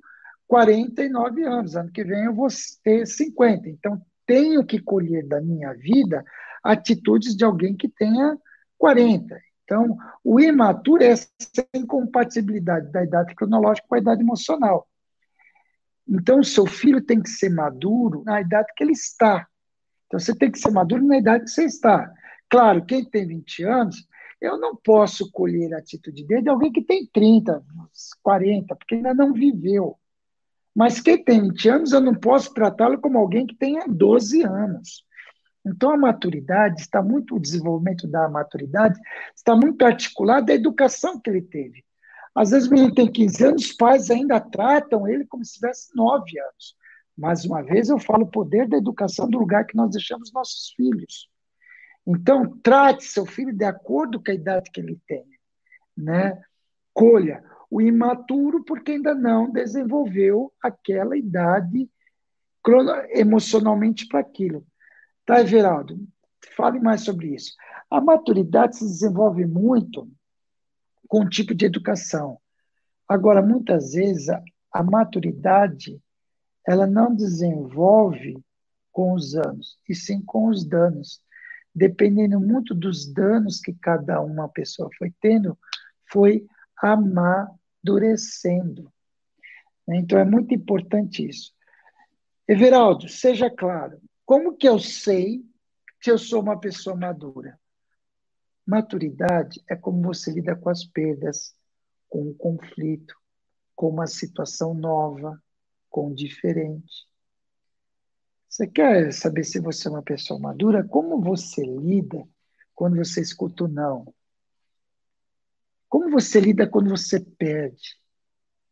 [0.48, 1.76] 49 anos.
[1.78, 2.50] Ano que vem eu vou
[2.84, 3.70] ter 50.
[3.70, 4.02] Então,
[4.32, 6.24] tenho que colher da minha vida
[6.64, 8.38] atitudes de alguém que tenha
[8.78, 9.38] 40.
[9.66, 11.28] Então, o imaturo é essa
[11.76, 14.88] incompatibilidade da idade cronológica com a idade emocional.
[16.08, 19.46] Então, seu filho tem que ser maduro na idade que ele está.
[20.08, 22.10] Então, você tem que ser maduro na idade que você está.
[22.50, 24.08] Claro, quem tem 20 anos,
[24.40, 27.62] eu não posso colher a atitude dele de alguém que tem 30,
[28.24, 29.98] 40, porque ainda não viveu.
[30.76, 35.06] Mas quem tem 20 anos, eu não posso tratá-lo como alguém que tenha 12 anos.
[35.66, 39.00] Então, a maturidade está muito, o desenvolvimento da maturidade
[39.36, 41.84] está muito articulado à educação que ele teve.
[42.34, 45.96] Às vezes o menino tem 15 anos, os pais ainda tratam ele como se tivesse
[45.96, 46.76] 9 anos.
[47.18, 50.74] Mais uma vez, eu falo o poder da educação do lugar que nós deixamos nossos
[50.76, 51.30] filhos.
[52.08, 55.26] Então, trate seu filho de acordo com a idade que ele tem.
[55.96, 56.42] Né?
[56.94, 61.90] Colha o imaturo, porque ainda não desenvolveu aquela idade
[63.12, 64.68] emocionalmente para aquilo.
[65.26, 65.98] Tá, Everaldo?
[66.58, 67.56] Fale mais sobre isso.
[67.90, 70.12] A maturidade se desenvolve muito
[71.08, 72.38] com o tipo de educação.
[73.08, 74.44] Agora, muitas vezes, a,
[74.74, 75.98] a maturidade
[76.68, 78.38] ela não desenvolve
[78.92, 81.22] com os anos, e sim com os danos.
[81.74, 85.58] Dependendo muito dos danos que cada uma pessoa foi tendo,
[86.12, 86.46] foi
[87.84, 88.92] amadurecendo.
[89.90, 91.54] Então, é muito importante isso.
[92.48, 95.44] Everaldo, seja claro, como que eu sei
[96.00, 97.60] que eu sou uma pessoa madura?
[98.66, 101.56] Maturidade é como você lida com as perdas,
[102.08, 103.16] com o conflito,
[103.76, 105.42] com uma situação nova,
[105.90, 107.08] com o diferente.
[108.48, 110.84] Você quer saber se você é uma pessoa madura?
[110.84, 112.28] Como você lida
[112.76, 114.14] quando você escuta o não?
[115.92, 117.98] Como você lida quando você perde?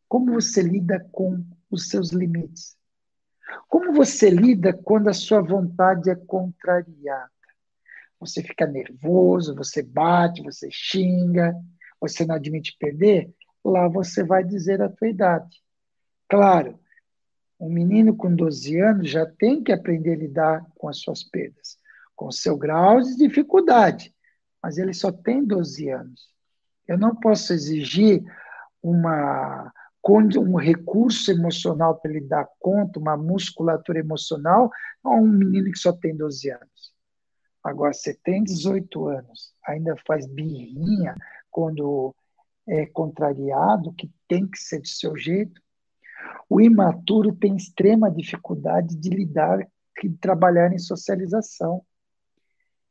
[0.07, 2.77] Como você lida com os seus limites?
[3.67, 7.29] Como você lida quando a sua vontade é contrariada?
[8.21, 11.53] Você fica nervoso, você bate, você xinga,
[11.99, 13.29] você não admite perder?
[13.65, 15.61] Lá você vai dizer a tua idade.
[16.29, 16.79] Claro,
[17.59, 21.77] um menino com 12 anos já tem que aprender a lidar com as suas perdas,
[22.15, 24.15] com o seu grau de dificuldade,
[24.63, 26.38] mas ele só tem 12 anos.
[26.89, 28.23] Eu não posso exigir
[28.81, 29.71] uma
[30.11, 34.71] um recurso emocional para ele dar conta, uma musculatura emocional,
[35.03, 36.93] a um menino que só tem 12 anos.
[37.63, 41.15] Agora, você tem 18 anos, ainda faz birrinha
[41.51, 42.15] quando
[42.67, 45.61] é contrariado, que tem que ser do seu jeito.
[46.49, 49.59] O imaturo tem extrema dificuldade de lidar,
[50.01, 51.83] de trabalhar em socialização.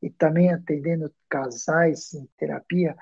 [0.01, 2.95] E também atendendo casais em terapia,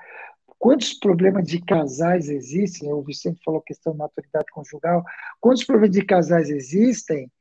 [0.57, 2.91] quantos problemas de casais existem?
[2.91, 5.03] O Vicente falou questão de maturidade conjugal.
[5.39, 7.31] Quantos problemas de casais existem?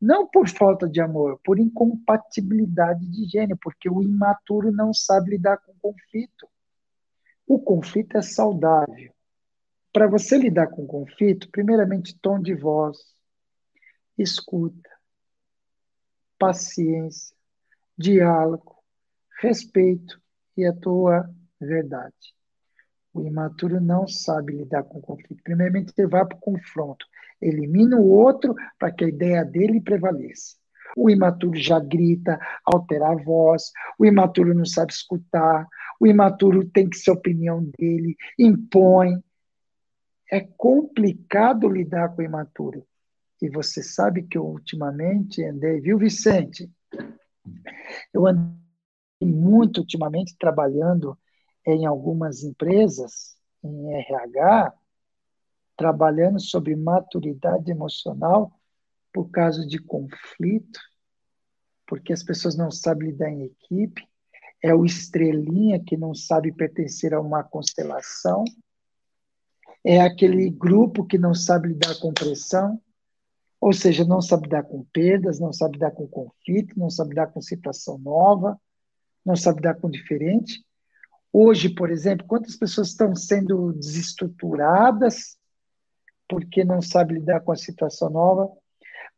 [0.00, 5.58] Não por falta de amor, por incompatibilidade de gênero, porque o imaturo não sabe lidar
[5.58, 6.48] com conflito.
[7.46, 9.12] O conflito é saudável.
[9.92, 12.98] Para você lidar com conflito, primeiramente, tom de voz,
[14.18, 14.90] escuta,
[16.38, 17.36] paciência,
[17.96, 18.82] diálogo,
[19.40, 20.20] respeito
[20.56, 22.34] e a tua verdade.
[23.14, 25.42] O imaturo não sabe lidar com conflito.
[25.42, 27.06] Primeiramente, ele vai para o confronto,
[27.40, 30.56] elimina o outro para que a ideia dele prevaleça.
[30.96, 35.66] O imaturo já grita, altera a voz, o imaturo não sabe escutar,
[35.98, 39.22] o imaturo tem que ser a opinião dele, impõe.
[40.30, 42.86] É complicado lidar com o imaturo.
[43.40, 46.70] E você sabe que eu ultimamente andei, viu, Vicente?
[48.12, 48.52] Eu andei
[49.22, 51.18] muito ultimamente trabalhando
[51.66, 54.72] em algumas empresas, em RH,
[55.76, 58.52] trabalhando sobre maturidade emocional
[59.12, 60.80] por causa de conflito,
[61.86, 64.06] porque as pessoas não sabem lidar em equipe,
[64.62, 68.44] é o estrelinha que não sabe pertencer a uma constelação,
[69.84, 72.80] é aquele grupo que não sabe lidar com pressão,
[73.60, 77.28] ou seja, não sabe lidar com perdas, não sabe lidar com conflito, não sabe lidar
[77.28, 78.60] com situação nova,
[79.24, 80.64] não sabe lidar com diferente.
[81.32, 85.38] Hoje, por exemplo, quantas pessoas estão sendo desestruturadas
[86.28, 88.50] porque não sabem lidar com a situação nova?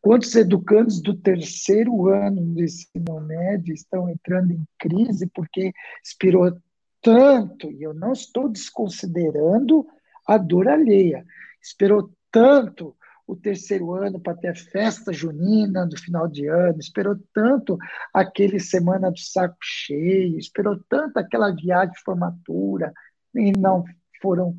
[0.01, 5.73] Quantos educandos do terceiro ano do ensino médio estão entrando em crise porque
[6.05, 6.57] expirou
[7.01, 9.87] tanto, e eu não estou desconsiderando
[10.27, 11.25] a dor alheia,
[11.61, 12.97] esperou tanto
[13.27, 17.79] o terceiro ano para ter a festa junina do final de ano, esperou tanto
[18.13, 22.93] aquele semana do saco cheio, esperou tanto aquela viagem de formatura,
[23.35, 23.85] e não
[24.21, 24.55] foram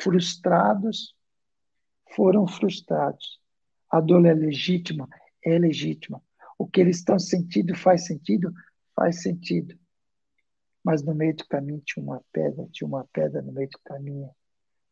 [0.00, 1.14] frustrados,
[2.14, 3.40] foram frustrados.
[3.90, 5.08] A dor é legítima,
[5.44, 6.22] é legítima.
[6.58, 8.52] O que eles estão sentindo faz sentido,
[8.94, 9.76] faz sentido.
[10.84, 14.30] Mas no meio do caminho tinha uma pedra, tinha uma pedra no meio do caminho.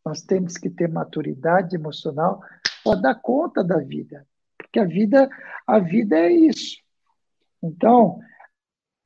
[0.09, 2.41] Nós temos que ter maturidade emocional
[2.83, 5.29] para dar conta da vida, porque a vida,
[5.67, 6.79] a vida é isso.
[7.63, 8.19] Então,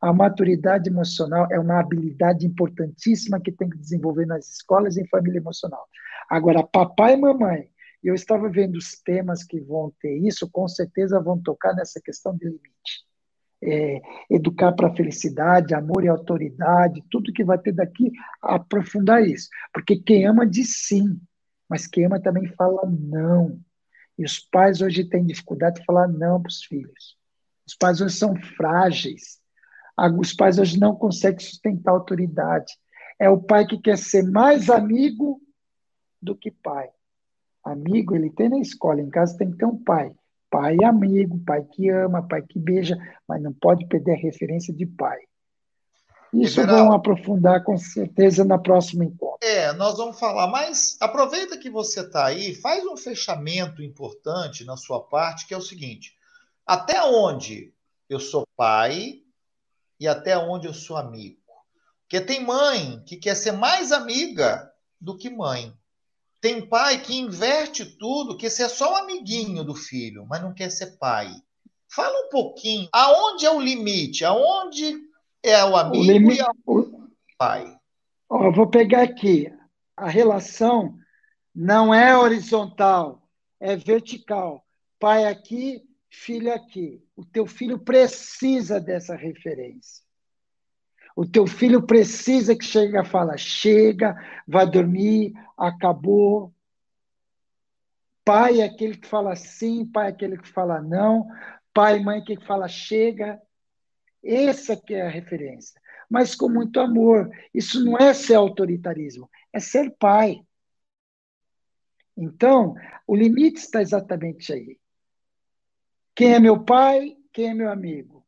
[0.00, 5.38] a maturidade emocional é uma habilidade importantíssima que tem que desenvolver nas escolas em família
[5.38, 5.88] emocional.
[6.30, 7.68] Agora, papai e mamãe,
[8.00, 12.36] eu estava vendo os temas que vão ter isso, com certeza vão tocar nessa questão
[12.36, 13.11] de limite.
[13.64, 18.10] É, educar para a felicidade, amor e autoridade, tudo que vai ter daqui,
[18.42, 19.48] aprofundar isso.
[19.72, 21.20] Porque quem ama diz sim,
[21.68, 23.60] mas quem ama também fala não.
[24.18, 27.16] E os pais hoje têm dificuldade de falar não para os filhos.
[27.66, 29.40] Os pais hoje são frágeis.
[30.18, 32.72] Os pais hoje não conseguem sustentar a autoridade.
[33.18, 35.40] É o pai que quer ser mais amigo
[36.20, 36.88] do que pai.
[37.64, 40.12] Amigo, ele tem na escola, em casa tem que ter um pai.
[40.52, 42.94] Pai amigo, pai que ama, pai que beija,
[43.26, 45.18] mas não pode perder a referência de pai.
[46.30, 46.80] Isso Liberal.
[46.80, 49.38] vamos aprofundar com certeza na próxima encontro.
[49.40, 54.76] É, nós vamos falar, mas aproveita que você está aí, faz um fechamento importante na
[54.76, 56.14] sua parte, que é o seguinte:
[56.66, 57.72] até onde
[58.06, 59.22] eu sou pai
[59.98, 61.40] e até onde eu sou amigo?
[62.02, 65.72] Porque tem mãe que quer ser mais amiga do que mãe.
[66.42, 70.70] Tem pai que inverte tudo, quer ser só o amiguinho do filho, mas não quer
[70.70, 71.32] ser pai.
[71.88, 74.24] Fala um pouquinho, aonde é o limite?
[74.24, 74.92] Aonde
[75.40, 77.06] é o amigo o limite, e o
[77.38, 77.78] pai?
[78.28, 79.52] Ó, vou pegar aqui.
[79.96, 80.98] A relação
[81.54, 83.22] não é horizontal,
[83.60, 84.66] é vertical.
[84.98, 85.80] Pai aqui,
[86.10, 87.00] filho aqui.
[87.14, 90.02] O teu filho precisa dessa referência.
[91.14, 96.52] O teu filho precisa que chegue e fala, chega, vai dormir, acabou.
[98.24, 101.26] Pai é aquele que fala sim, pai é aquele que fala não,
[101.74, 103.40] pai e mãe que fala chega.
[104.24, 105.80] Essa que é a referência.
[106.08, 107.30] Mas com muito amor.
[107.52, 110.40] Isso não é ser autoritarismo, é ser pai.
[112.16, 112.74] Então,
[113.06, 114.78] o limite está exatamente aí.
[116.14, 118.24] Quem é meu pai, quem é meu amigo?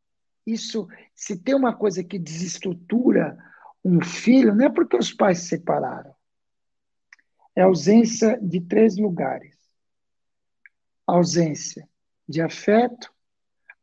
[0.47, 3.39] Isso, se tem uma coisa que desestrutura
[3.85, 6.15] um filho, não é porque os pais se separaram.
[7.55, 9.57] É ausência de três lugares:
[11.07, 11.89] ausência
[12.29, 13.12] de afeto,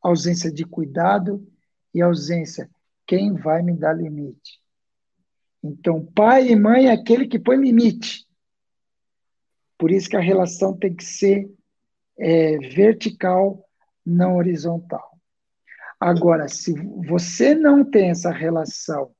[0.02, 1.48] ausência de cuidado
[1.94, 2.70] e ausência.
[3.06, 4.60] Quem vai me dar limite?
[5.64, 8.28] Então, pai e mãe é aquele que põe limite.
[9.78, 11.50] Por isso que a relação tem que ser
[12.18, 13.68] é vertical,
[14.06, 15.11] não horizontal.
[16.02, 16.74] Agora, se
[17.06, 19.14] você não tem essa relação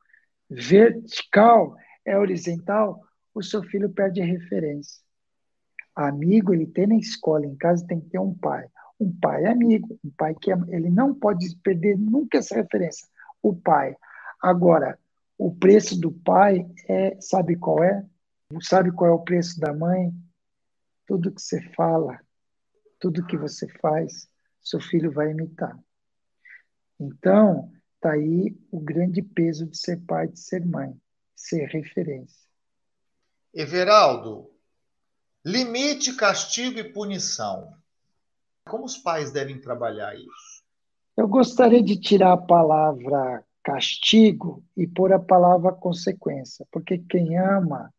[0.49, 2.99] vertical, é horizontal,
[3.36, 4.99] o seu filho perde referência.
[5.95, 8.67] Amigo, ele tem na escola, em casa tem que ter um pai.
[8.99, 13.07] Um pai amigo, um pai que é, ele não pode perder nunca essa referência.
[13.43, 13.95] O pai.
[14.41, 14.97] Agora,
[15.38, 18.03] o preço do pai é, sabe qual é?
[18.59, 20.11] Sabe qual é o preço da mãe?
[21.05, 22.19] Tudo que você fala,
[22.99, 24.27] tudo que você faz,
[24.63, 25.77] seu filho vai imitar.
[27.01, 30.95] Então, tá aí o grande peso de ser pai, de ser mãe,
[31.35, 32.47] ser referência.
[33.51, 34.51] Everaldo,
[35.43, 37.73] limite, castigo e punição.
[38.69, 40.63] Como os pais devem trabalhar isso?
[41.17, 47.91] Eu gostaria de tirar a palavra castigo e pôr a palavra consequência, porque quem ama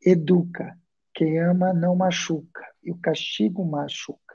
[0.00, 0.78] educa,
[1.14, 4.25] quem ama não machuca, e o castigo machuca.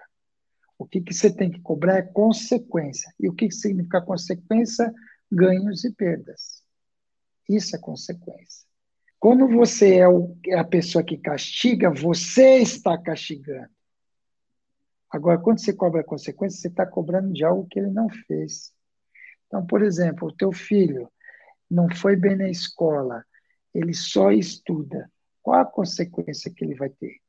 [0.82, 3.14] O que, que você tem que cobrar é consequência.
[3.20, 4.92] E o que, que significa consequência?
[5.32, 6.64] Ganhos e perdas.
[7.48, 8.66] Isso é consequência.
[9.20, 10.06] Quando você é,
[10.48, 13.70] é a pessoa que castiga, você está castigando.
[15.12, 18.74] Agora, quando você cobra consequência, você está cobrando de algo que ele não fez.
[19.46, 21.12] Então, por exemplo, o teu filho
[21.70, 23.24] não foi bem na escola,
[23.72, 25.12] ele só estuda.
[25.44, 27.22] Qual a consequência que ele vai ter?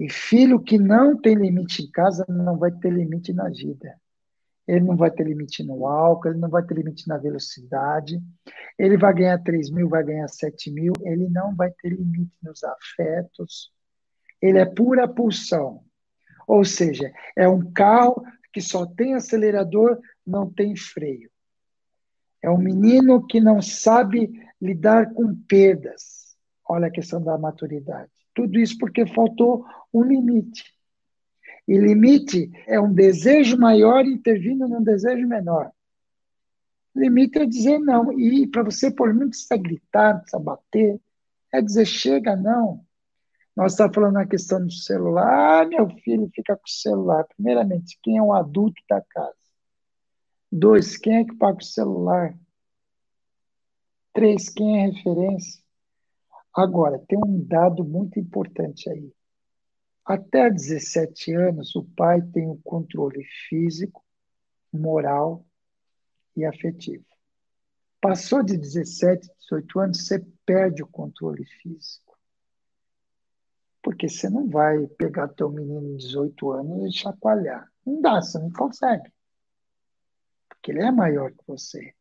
[0.00, 4.00] E filho que não tem limite em casa não vai ter limite na vida.
[4.66, 8.18] Ele não vai ter limite no álcool, ele não vai ter limite na velocidade.
[8.78, 10.94] Ele vai ganhar 3 mil, vai ganhar 7 mil.
[11.02, 13.74] Ele não vai ter limite nos afetos.
[14.40, 15.84] Ele é pura pulsão.
[16.48, 18.24] Ou seja, é um carro
[18.54, 21.30] que só tem acelerador, não tem freio.
[22.42, 26.34] É um menino que não sabe lidar com perdas.
[26.66, 28.19] Olha a questão da maturidade.
[28.40, 30.64] Tudo isso porque faltou um limite.
[31.68, 35.70] E limite é um desejo maior intervindo num desejo menor.
[36.96, 38.18] Limite é dizer não.
[38.18, 40.98] E para você, por muito precisa gritar, precisa bater,
[41.52, 42.82] é dizer chega, não.
[43.54, 45.64] Nós estamos falando na questão do celular.
[45.64, 47.26] Ah, meu filho fica com o celular.
[47.36, 49.34] Primeiramente, quem é o adulto da casa?
[50.50, 52.34] Dois, quem é que paga o celular?
[54.14, 55.59] Três, quem é referência?
[56.54, 59.12] Agora, tem um dado muito importante aí.
[60.04, 64.04] Até 17 anos, o pai tem o controle físico,
[64.72, 65.44] moral
[66.36, 67.04] e afetivo.
[68.00, 72.18] Passou de 17, 18 anos, você perde o controle físico.
[73.82, 77.70] Porque você não vai pegar teu menino de 18 anos e chacoalhar.
[77.84, 79.12] Não dá, você não consegue.
[80.48, 81.94] Porque ele é maior que você.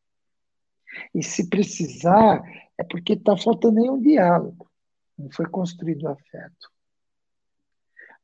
[1.13, 2.41] E se precisar,
[2.77, 4.69] é porque está faltando aí um diálogo.
[5.17, 6.71] Não foi construído o afeto.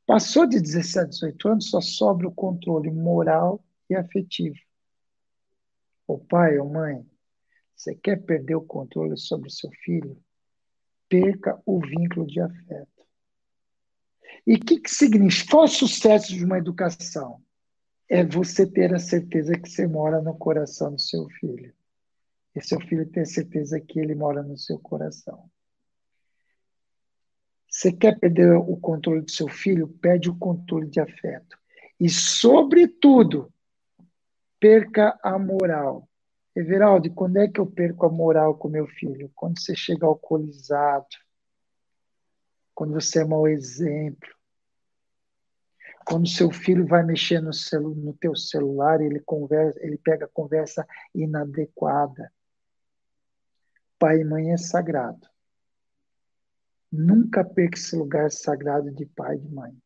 [0.06, 4.56] Passou de 17, 18 anos, só sobra o controle moral e afetivo.
[6.06, 7.04] O pai ou mãe,
[7.74, 10.16] você quer perder o controle sobre o seu filho?
[11.08, 13.04] Perca o vínculo de afeto.
[14.46, 15.50] E o que, que significa?
[15.50, 17.42] Qual o sucesso de uma educação?
[18.08, 21.74] É você ter a certeza que você mora no coração do seu filho.
[22.56, 25.50] E seu filho ter certeza que ele mora no seu coração.
[27.68, 29.86] Você quer perder o controle do seu filho?
[29.86, 31.58] Perde o controle de afeto.
[32.00, 33.52] E, sobretudo,
[34.58, 36.08] perca a moral.
[36.54, 39.30] Everaldo, quando é que eu perco a moral com meu filho?
[39.34, 41.06] Quando você chega alcoolizado,
[42.74, 44.30] quando você é mau exemplo,
[46.06, 50.86] quando seu filho vai mexer no, celu no teu celular, ele conversa, ele pega conversa
[51.14, 52.32] inadequada.
[53.98, 55.26] Pai e mãe é sagrado.
[56.92, 59.76] Nunca perca esse lugar sagrado de pai e de mãe.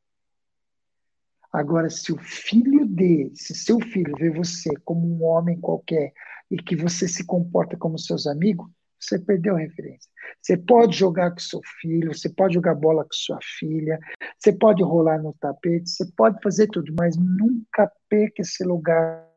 [1.52, 6.12] Agora, se o filho de, se seu filho vê você como um homem qualquer
[6.50, 10.10] e que você se comporta como seus amigos, você perdeu a referência.
[10.40, 13.98] Você pode jogar com seu filho, você pode jogar bola com sua filha,
[14.38, 19.28] você pode rolar no tapete, você pode fazer tudo, mas nunca perca esse lugar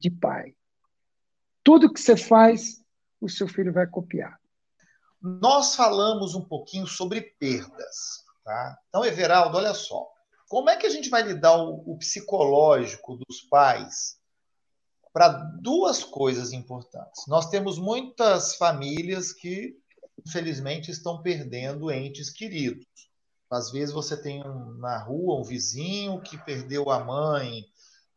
[0.00, 0.54] de pai.
[1.62, 2.82] Tudo que você faz,
[3.20, 4.38] o seu filho vai copiar.
[5.20, 8.24] Nós falamos um pouquinho sobre perdas.
[8.44, 8.78] Tá?
[8.88, 10.06] Então, Everaldo, olha só.
[10.48, 14.18] Como é que a gente vai lidar o, o psicológico dos pais
[15.12, 17.26] para duas coisas importantes?
[17.26, 19.76] Nós temos muitas famílias que,
[20.26, 22.86] infelizmente, estão perdendo entes queridos.
[23.50, 27.64] Às vezes você tem um, na rua um vizinho que perdeu a mãe,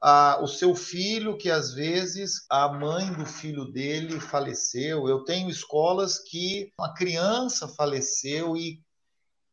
[0.01, 5.07] a, o seu filho, que às vezes a mãe do filho dele faleceu.
[5.07, 8.81] Eu tenho escolas que uma criança faleceu e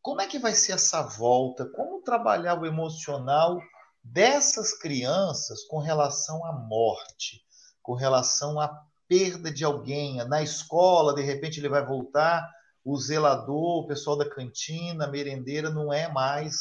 [0.00, 1.66] como é que vai ser essa volta?
[1.66, 3.60] Como trabalhar o emocional
[4.02, 7.42] dessas crianças com relação à morte,
[7.82, 8.68] com relação à
[9.06, 10.16] perda de alguém.
[10.28, 12.48] Na escola, de repente, ele vai voltar,
[12.82, 16.56] o zelador, o pessoal da cantina, a merendeira, não é mais,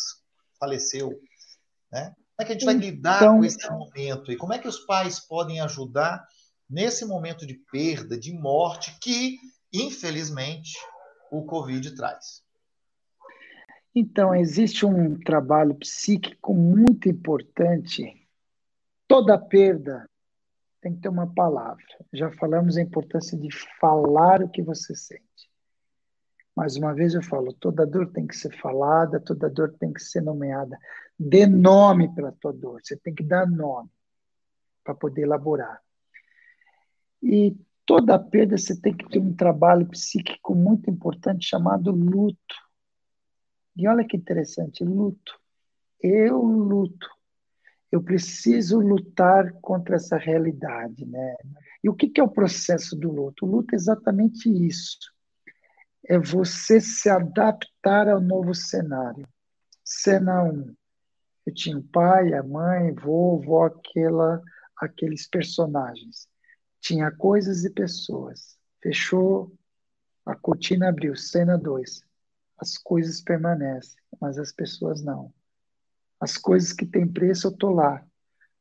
[0.59, 1.17] faleceu.
[1.89, 2.13] Né?
[2.37, 3.37] Como é que a gente vai lidar então...
[3.39, 4.31] com esse momento?
[4.31, 6.23] E como é que os pais podem ajudar
[6.69, 9.39] nesse momento de perda, de morte, que,
[9.73, 10.77] infelizmente,
[11.31, 12.43] o Covid traz?
[13.95, 18.13] Então, existe um trabalho psíquico muito importante.
[19.07, 20.07] Toda perda
[20.79, 21.83] tem que ter uma palavra.
[22.13, 23.49] Já falamos a importância de
[23.79, 25.26] falar o que você sente.
[26.57, 30.01] Mais uma vez eu falo, toda dor tem que ser falada, toda dor tem que
[30.01, 30.75] ser nomeada.
[31.17, 33.91] Dê nome para a tua dor, você tem que dar nome
[34.83, 35.79] para poder elaborar.
[37.21, 37.55] E
[37.85, 42.55] toda perda você tem que ter um trabalho psíquico muito importante chamado luto.
[43.75, 45.39] E olha que interessante, luto.
[46.01, 47.07] Eu luto.
[47.91, 51.35] Eu preciso lutar contra essa realidade, né?
[51.83, 53.45] E o que é o processo do luto?
[53.45, 55.15] O luto é exatamente isso.
[56.09, 59.27] É você se adaptar ao novo cenário.
[59.83, 60.73] Cena 1.
[61.45, 64.41] Eu tinha o pai, a mãe, vovó, aquela,
[64.77, 66.29] aqueles personagens.
[66.79, 68.57] Tinha coisas e pessoas.
[68.81, 69.53] Fechou,
[70.25, 71.13] a cortina abriu.
[71.13, 72.01] Cena 2.
[72.57, 75.33] As coisas permanecem, mas as pessoas não.
[76.21, 78.01] As coisas que têm preço, eu estou lá.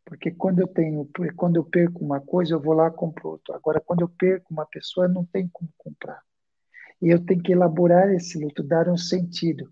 [0.04, 3.54] Porque quando eu tenho, quando eu perco uma coisa, eu vou lá e compro outra.
[3.54, 6.25] Agora, quando eu perco uma pessoa, não tem como comprar.
[7.00, 9.70] E eu tenho que elaborar esse luto, dar um sentido,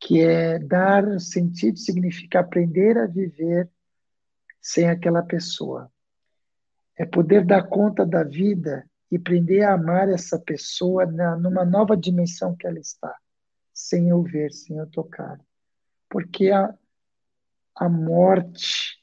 [0.00, 3.70] que é dar um sentido significa aprender a viver
[4.60, 5.90] sem aquela pessoa
[6.96, 11.96] é poder dar conta da vida e aprender a amar essa pessoa na, numa nova
[11.96, 13.14] dimensão que ela está,
[13.72, 15.40] sem eu ver, sem eu tocar.
[16.08, 16.74] Porque a,
[17.76, 18.98] a morte,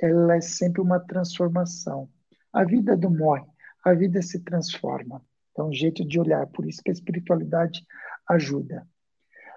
[0.00, 2.08] ela é sempre uma transformação.
[2.52, 3.46] A vida não morre,
[3.84, 5.24] a vida se transforma.
[5.56, 7.86] É um jeito de olhar, por isso que a espiritualidade
[8.28, 8.86] ajuda.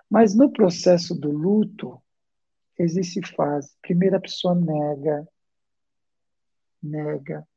[0.10, 2.02] Mas no processo do luto,
[2.78, 3.76] existe fase.
[3.82, 5.28] Primeiro, a pessoa nega,
[6.82, 7.48] nega.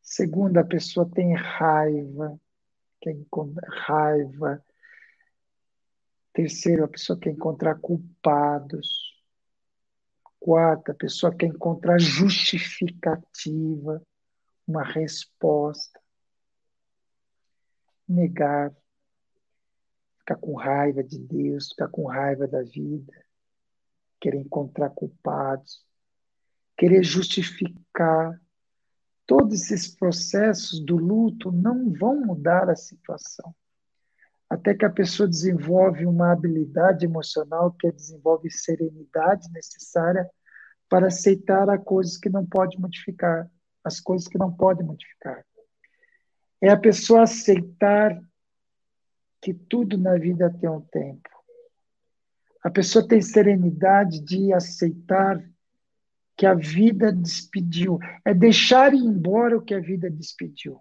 [0.00, 2.40] Segundo, a pessoa tem raiva,
[3.00, 3.16] quer
[3.86, 4.64] raiva.
[6.32, 9.08] Terceiro, a pessoa quer encontrar culpados.
[10.40, 14.00] Quarta, a pessoa quer encontrar justificativa,
[14.66, 16.00] uma resposta.
[18.08, 18.74] Negar,
[20.20, 23.12] ficar com raiva de Deus, ficar com raiva da vida,
[24.20, 25.86] querer encontrar culpados
[26.78, 28.40] querer justificar.
[29.26, 33.54] Todos esses processos do luto não vão mudar a situação.
[34.48, 40.26] Até que a pessoa desenvolve uma habilidade emocional que desenvolve serenidade necessária
[40.88, 43.50] para aceitar as coisas que não pode modificar,
[43.84, 45.44] as coisas que não pode modificar.
[46.60, 48.20] É a pessoa aceitar
[49.40, 51.28] que tudo na vida tem um tempo.
[52.62, 55.42] A pessoa tem serenidade de aceitar
[56.36, 57.98] que a vida despediu.
[58.24, 60.80] É deixar ir embora o que a vida despediu.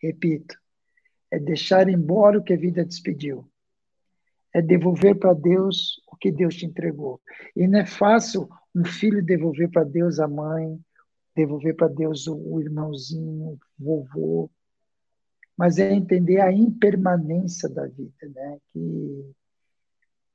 [0.00, 0.56] Repito,
[1.30, 3.48] é deixar embora o que a vida despediu.
[4.52, 7.20] É devolver para Deus o que Deus te entregou.
[7.56, 10.78] E não é fácil um filho devolver para Deus a mãe,
[11.34, 14.50] devolver para Deus o irmãozinho, o vovô.
[15.56, 18.58] Mas é entender a impermanência da vida, né?
[18.72, 19.34] Que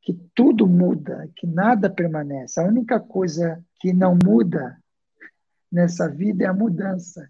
[0.08, 2.62] que tudo muda, que nada permanece.
[2.62, 4.82] A única coisa que não muda
[5.70, 7.30] nessa vida é a mudança.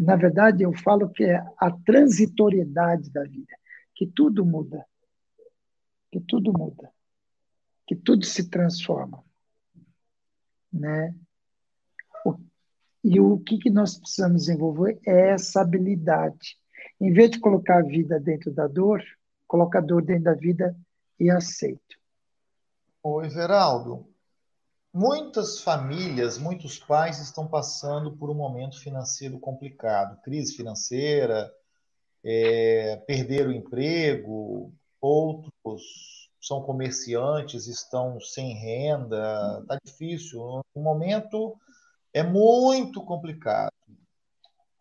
[0.00, 3.56] Na verdade, eu falo que é a transitoriedade da vida,
[3.94, 4.84] que tudo muda,
[6.10, 6.90] que tudo muda,
[7.86, 9.24] que tudo se transforma,
[10.72, 11.14] né?
[13.10, 16.58] E o que, que nós precisamos desenvolver é essa habilidade.
[17.00, 19.02] Em vez de colocar a vida dentro da dor,
[19.46, 20.76] coloca a dor dentro da vida
[21.18, 21.96] e aceito.
[23.02, 24.06] Oi, Veraldo.
[24.92, 31.50] Muitas famílias, muitos pais estão passando por um momento financeiro complicado, crise financeira,
[32.22, 34.70] é, perderam o emprego,
[35.00, 40.62] outros são comerciantes, estão sem renda, está difícil.
[40.74, 41.56] O momento
[42.12, 43.72] é muito complicado.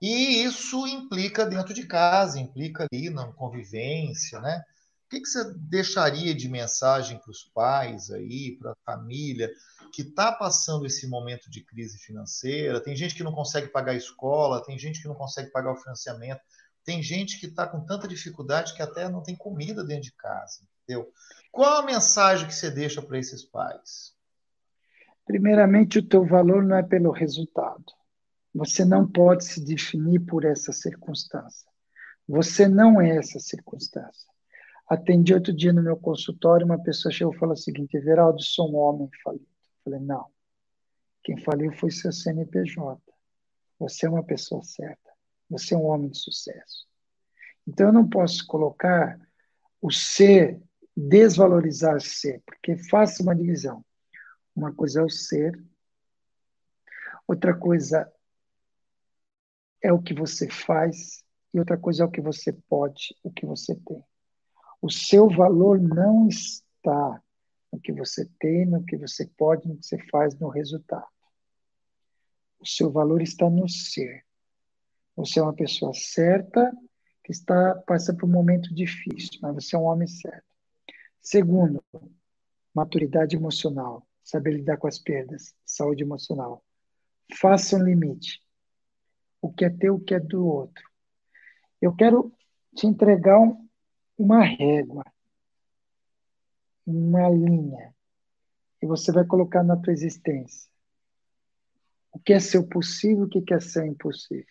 [0.01, 4.63] E isso implica dentro de casa, implica ali na convivência, né?
[5.05, 9.49] O que, que você deixaria de mensagem para os pais aí, para a família
[9.93, 12.83] que está passando esse momento de crise financeira?
[12.83, 15.77] Tem gente que não consegue pagar a escola, tem gente que não consegue pagar o
[15.77, 16.41] financiamento,
[16.83, 20.59] tem gente que está com tanta dificuldade que até não tem comida dentro de casa.
[20.83, 21.11] entendeu?
[21.51, 24.16] Qual a mensagem que você deixa para esses pais?
[25.27, 27.83] Primeiramente, o teu valor não é pelo resultado.
[28.55, 31.69] Você não pode se definir por essa circunstância.
[32.25, 34.27] Você não é essa circunstância.
[34.89, 38.71] Atendi outro dia no meu consultório, uma pessoa chegou e falou o seguinte: Everaldo, sou
[38.71, 39.45] um homem falido.
[39.83, 40.27] Falei: não.
[41.21, 42.97] Quem faliu foi seu CNPJ.
[43.79, 45.11] Você é uma pessoa certa.
[45.49, 46.87] Você é um homem de sucesso.
[47.67, 49.19] Então eu não posso colocar
[49.81, 50.61] o ser,
[50.95, 53.83] desvalorizar ser, porque faça uma divisão.
[54.57, 55.63] Uma coisa é o ser,
[57.27, 58.11] outra coisa
[59.83, 61.23] é o que você faz,
[61.53, 64.03] e outra coisa é o que você pode, o que você tem.
[64.81, 67.21] O seu valor não está
[67.71, 71.05] no que você tem, no que você pode, no que você faz, no resultado.
[72.59, 74.25] O seu valor está no ser.
[75.15, 76.75] Você é uma pessoa certa
[77.23, 80.47] que está passando por um momento difícil, mas você é um homem certo.
[81.21, 81.83] Segundo,
[82.73, 86.61] maturidade emocional, saber lidar com as perdas, saúde emocional.
[87.39, 88.43] Faça um limite.
[89.41, 90.83] O que é teu, o que é do outro.
[91.81, 92.33] Eu quero
[92.75, 93.69] te entregar um,
[94.17, 95.05] uma régua,
[96.85, 97.95] uma linha,
[98.81, 100.69] e você vai colocar na tua existência.
[102.11, 104.45] O que é seu possível, o que é seu impossível.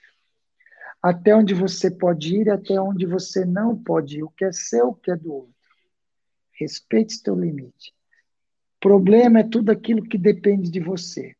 [1.03, 4.23] Até onde você pode ir, até onde você não pode ir.
[4.23, 5.55] O que é seu, o que é do outro.
[6.53, 7.96] Respeite seu limite.
[8.81, 11.35] Problema é tudo aquilo que depende de você.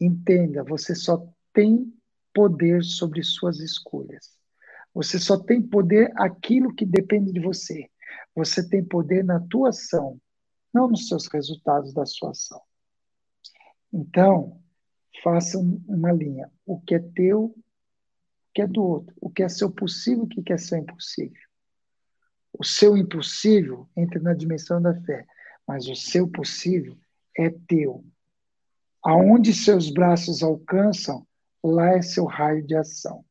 [0.00, 1.92] Entenda, você só tem
[2.34, 4.36] poder sobre suas escolhas.
[4.92, 7.90] Você só tem poder aquilo que depende de você.
[8.34, 10.20] Você tem poder na tua ação,
[10.72, 12.60] não nos seus resultados da sua ação.
[13.92, 14.60] Então,
[15.22, 16.50] faça uma linha.
[16.66, 17.54] O que é teu, o
[18.54, 19.14] que é do outro.
[19.20, 21.42] O que é seu possível, o que é seu impossível.
[22.58, 25.26] O seu impossível entra na dimensão da fé,
[25.66, 26.96] mas o seu possível
[27.36, 28.04] é teu.
[29.02, 31.26] Aonde seus braços alcançam,
[31.62, 33.24] lá é seu raio de ação.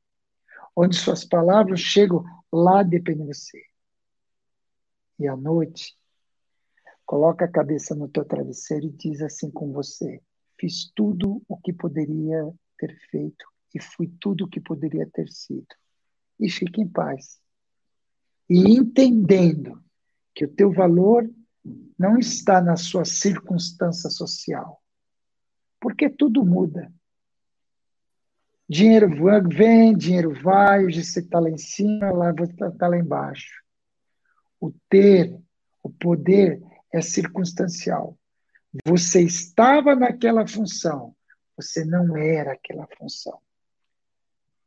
[0.76, 3.62] Onde suas palavras chegam, lá depende de você.
[5.18, 5.98] E à noite,
[7.06, 10.22] coloca a cabeça no teu travesseiro e diz assim com você:
[10.60, 15.68] Fiz tudo o que poderia ter feito e fui tudo o que poderia ter sido.
[16.40, 17.40] E fique em paz.
[18.50, 19.82] E entendendo
[20.34, 21.30] que o teu valor
[21.98, 24.82] não está na sua circunstância social.
[25.80, 26.92] Porque tudo muda.
[28.68, 29.08] Dinheiro
[29.48, 33.62] vem, dinheiro vai, hoje você está lá em cima, lá você está tá lá embaixo.
[34.60, 35.40] O ter,
[35.84, 36.62] o poder
[36.92, 38.18] é circunstancial.
[38.86, 41.16] Você estava naquela função,
[41.56, 43.40] você não era aquela função.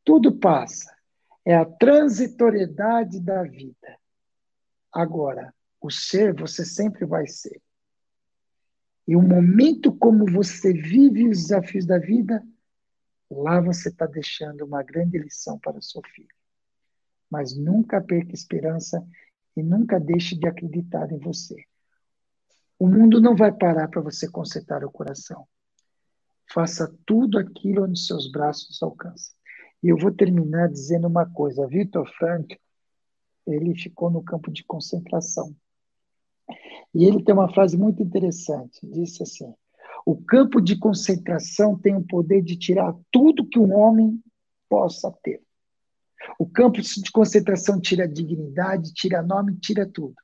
[0.03, 0.95] Tudo passa.
[1.45, 3.97] É a transitoriedade da vida.
[4.91, 7.61] Agora, o ser você sempre vai ser.
[9.07, 12.45] E o momento como você vive os desafios da vida,
[13.29, 16.35] lá você está deixando uma grande lição para o seu filho.
[17.29, 19.03] Mas nunca perca esperança
[19.55, 21.55] e nunca deixe de acreditar em você.
[22.77, 25.47] O mundo não vai parar para você consertar o coração.
[26.51, 29.35] Faça tudo aquilo onde seus braços alcançam.
[29.83, 31.67] E eu vou terminar dizendo uma coisa.
[31.67, 32.57] Victor Frank,
[33.45, 35.55] ele ficou no campo de concentração.
[36.93, 38.79] E ele tem uma frase muito interessante.
[38.83, 39.53] Disse assim:
[40.05, 44.21] o campo de concentração tem o poder de tirar tudo que um homem
[44.67, 45.41] possa ter.
[46.37, 50.15] O campo de concentração tira dignidade, tira nome, tira tudo.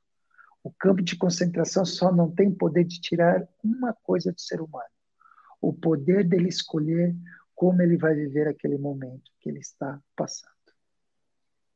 [0.64, 4.90] O campo de concentração só não tem poder de tirar uma coisa do ser humano:
[5.62, 7.16] o poder dele escolher
[7.54, 10.52] como ele vai viver aquele momento que ele está passando.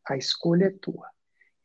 [0.07, 1.07] A escolha é tua.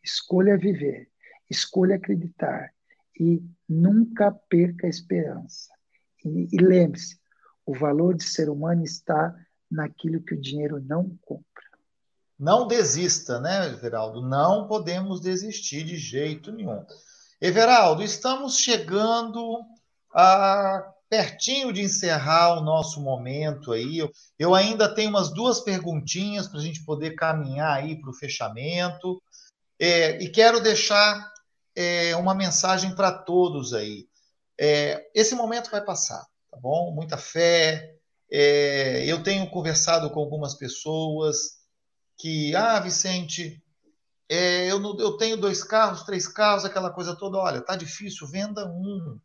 [0.03, 1.11] Escolha viver,
[1.49, 2.74] escolha acreditar
[3.19, 5.69] e nunca perca a esperança.
[6.25, 7.19] E, e lembre-se,
[7.67, 9.35] o valor de ser humano está
[9.71, 11.45] naquilo que o dinheiro não compra.
[12.39, 14.21] Não desista, né, Everaldo?
[14.21, 16.85] Não podemos desistir de jeito nenhum.
[17.41, 19.61] Everaldo, estamos chegando
[20.13, 23.99] a pertinho de encerrar o nosso momento aí.
[23.99, 28.15] Eu, eu ainda tenho umas duas perguntinhas para a gente poder caminhar aí para o
[28.15, 29.23] fechamento.
[29.79, 31.33] É, e quero deixar
[31.75, 34.07] é, uma mensagem para todos aí.
[34.59, 36.93] É, esse momento vai passar, tá bom?
[36.93, 37.97] Muita fé.
[38.31, 41.59] É, eu tenho conversado com algumas pessoas
[42.17, 43.63] que, ah, Vicente,
[44.29, 47.39] é, eu, eu tenho dois carros, três carros, aquela coisa toda.
[47.39, 49.19] Olha, tá difícil, venda um,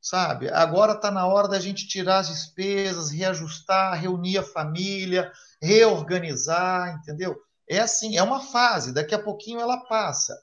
[0.00, 0.48] sabe?
[0.50, 7.36] Agora está na hora da gente tirar as despesas, reajustar, reunir a família, reorganizar, entendeu?
[7.68, 10.36] É assim, é uma fase, daqui a pouquinho ela passa.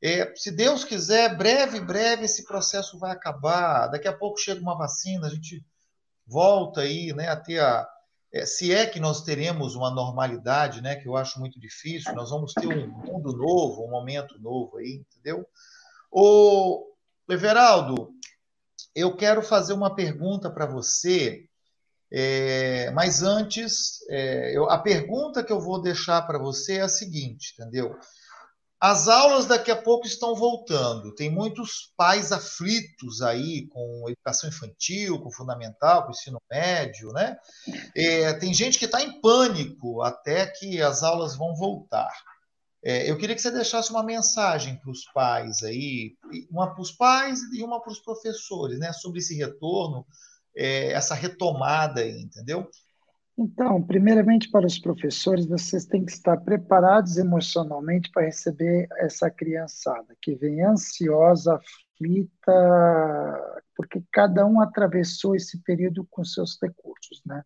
[0.00, 3.88] É, se Deus quiser, breve, breve esse processo vai acabar.
[3.88, 5.64] Daqui a pouco chega uma vacina, a gente
[6.26, 7.88] volta aí, né, a ter a,
[8.32, 12.30] é, se é que nós teremos uma normalidade, né, que eu acho muito difícil, nós
[12.30, 15.46] vamos ter um mundo novo, um momento novo aí, entendeu?
[16.10, 16.86] O
[17.28, 18.10] Everaldo,
[18.94, 21.46] eu quero fazer uma pergunta para você,
[22.10, 26.88] é, mas antes, é, eu, a pergunta que eu vou deixar para você é a
[26.88, 27.96] seguinte, entendeu?
[28.80, 31.12] As aulas daqui a pouco estão voltando.
[31.14, 37.36] Tem muitos pais aflitos aí com educação infantil, com fundamental, com ensino médio, né?
[37.96, 42.12] É, tem gente que está em pânico até que as aulas vão voltar.
[42.84, 46.14] É, eu queria que você deixasse uma mensagem para os pais aí,
[46.48, 48.92] uma para os pais e uma para os professores, né?
[48.92, 50.06] Sobre esse retorno,
[50.56, 52.68] é, essa retomada aí, entendeu?
[53.40, 60.16] Então, primeiramente para os professores, vocês têm que estar preparados emocionalmente para receber essa criançada
[60.20, 62.52] que vem ansiosa, aflita,
[63.76, 67.44] porque cada um atravessou esse período com seus recursos, né?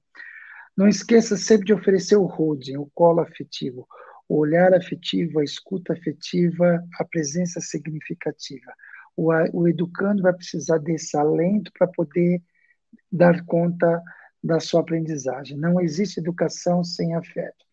[0.75, 3.87] Não esqueça sempre de oferecer o holding, o colo afetivo,
[4.27, 8.73] o olhar afetivo, a escuta afetiva, a presença significativa.
[9.15, 12.43] O, o educando vai precisar desse alento para poder
[13.11, 14.03] dar conta
[14.43, 15.57] da sua aprendizagem.
[15.57, 17.65] Não existe educação sem afeto.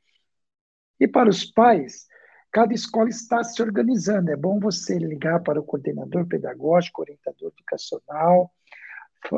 [1.00, 2.06] E para os pais,
[2.52, 4.32] cada escola está se organizando.
[4.32, 8.52] É bom você ligar para o coordenador pedagógico, orientador educacional,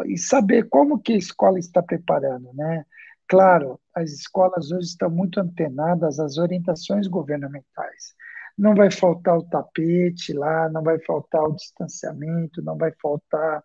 [0.06, 2.86] e saber como que a escola está preparando, né?
[3.28, 8.14] Claro, as escolas hoje estão muito antenadas às orientações governamentais.
[8.58, 13.64] Não vai faltar o tapete lá, não vai faltar o distanciamento, não vai faltar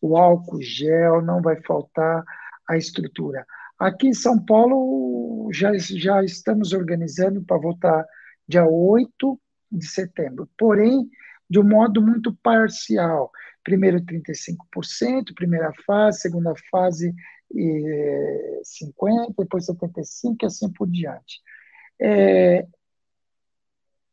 [0.00, 2.24] o álcool gel, não vai faltar
[2.70, 3.44] a estrutura.
[3.78, 8.06] Aqui em São Paulo, já, já estamos organizando para voltar
[8.46, 9.40] dia 8
[9.72, 11.08] de setembro, porém,
[11.48, 13.30] de um modo muito parcial.
[13.64, 17.12] Primeiro 35%, primeira fase, segunda fase
[17.52, 21.40] e 50%, depois 75% e assim por diante.
[22.00, 22.66] É,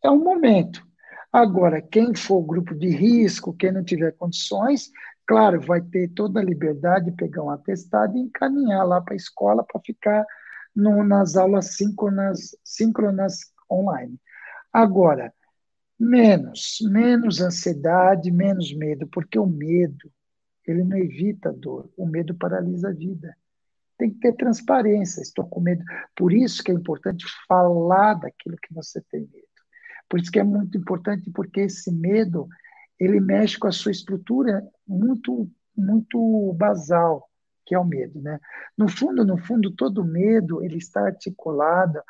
[0.03, 0.85] é um momento.
[1.31, 4.89] Agora, quem for grupo de risco, quem não tiver condições,
[5.27, 9.17] Claro, vai ter toda a liberdade de pegar um atestado e encaminhar lá para a
[9.17, 10.25] escola para ficar
[10.73, 13.39] no, nas aulas síncronas, síncronas
[13.69, 14.17] online.
[14.71, 15.33] Agora,
[15.99, 20.09] menos, menos ansiedade, menos medo, porque o medo,
[20.65, 23.35] ele não evita a dor, o medo paralisa a vida.
[23.97, 25.83] Tem que ter transparência, estou com medo.
[26.15, 29.47] Por isso que é importante falar daquilo que você tem medo.
[30.07, 32.47] Por isso que é muito importante, porque esse medo
[32.99, 37.29] ele mexe com a sua estrutura muito, muito basal,
[37.65, 38.39] que é o medo, né?
[38.77, 42.01] No fundo, no fundo, todo medo ele está articulado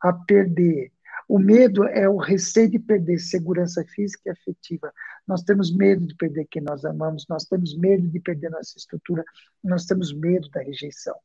[0.00, 0.92] a perder.
[1.28, 4.92] O medo é o receio de perder segurança física e afetiva.
[5.26, 9.24] Nós temos medo de perder quem nós amamos, nós temos medo de perder nossa estrutura,
[9.64, 11.16] nós temos medo da rejeição.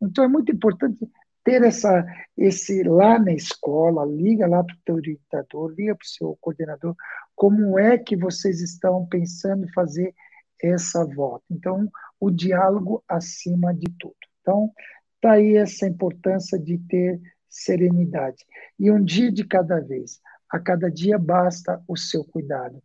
[0.00, 1.08] Então é muito importante
[1.44, 2.04] ter essa,
[2.36, 6.96] esse lá na escola, liga lá para o teu orientador, liga para o seu coordenador,
[7.34, 10.14] como é que vocês estão pensando em fazer
[10.62, 11.44] essa volta.
[11.50, 14.16] Então, o diálogo acima de tudo.
[14.40, 14.72] Então,
[15.16, 18.44] está aí essa importância de ter serenidade.
[18.78, 20.20] E um dia de cada vez.
[20.50, 22.82] A cada dia basta o seu cuidado.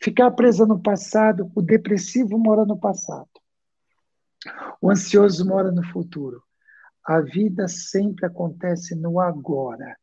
[0.00, 3.28] Ficar presa no passado, o depressivo mora no passado.
[4.80, 6.42] O ansioso mora no futuro.
[7.04, 9.96] A vida sempre acontece no agora.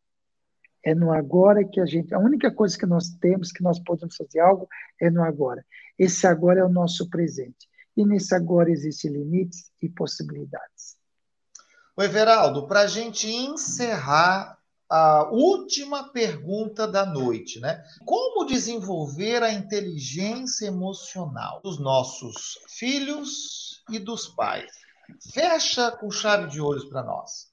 [0.83, 2.13] É no agora que a gente.
[2.13, 4.67] A única coisa que nós temos, que nós podemos fazer algo,
[4.99, 5.65] é no agora.
[5.97, 7.69] Esse agora é o nosso presente.
[7.95, 10.97] E nesse agora existem limites e possibilidades.
[11.95, 14.57] O Everaldo, para a gente encerrar
[14.89, 17.83] a última pergunta da noite, né?
[18.05, 24.71] Como desenvolver a inteligência emocional dos nossos filhos e dos pais?
[25.31, 27.52] Fecha com chave de olhos para nós.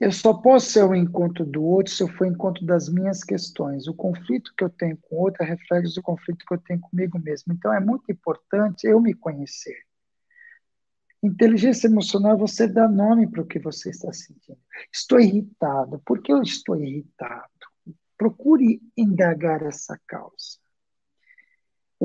[0.00, 3.86] Eu só posso ser o encontro do outro se eu for encontro das minhas questões.
[3.86, 6.80] O conflito que eu tenho com o outro é reflexo do conflito que eu tenho
[6.80, 7.52] comigo mesmo.
[7.52, 9.78] Então é muito importante eu me conhecer.
[11.22, 14.58] Inteligência emocional é você dar nome para o que você está sentindo.
[14.92, 15.98] Estou irritado.
[16.04, 17.48] Por que eu estou irritado?
[18.18, 20.58] Procure indagar essa causa.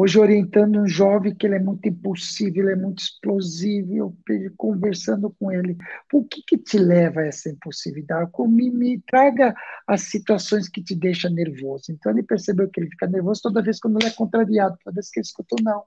[0.02, 4.16] Hoje, orientando um jovem que ele é muito impulsivo, ele é muito explosivo, eu
[4.56, 5.76] conversando com ele,
[6.10, 8.32] por que, que te leva a essa impulsividade?
[8.48, 9.54] Me, me traga
[9.86, 11.92] as situações que te deixam nervoso.
[11.92, 15.10] Então, ele percebeu que ele fica nervoso toda vez quando ele é contrariado, toda vez
[15.10, 15.84] que ele escutou não.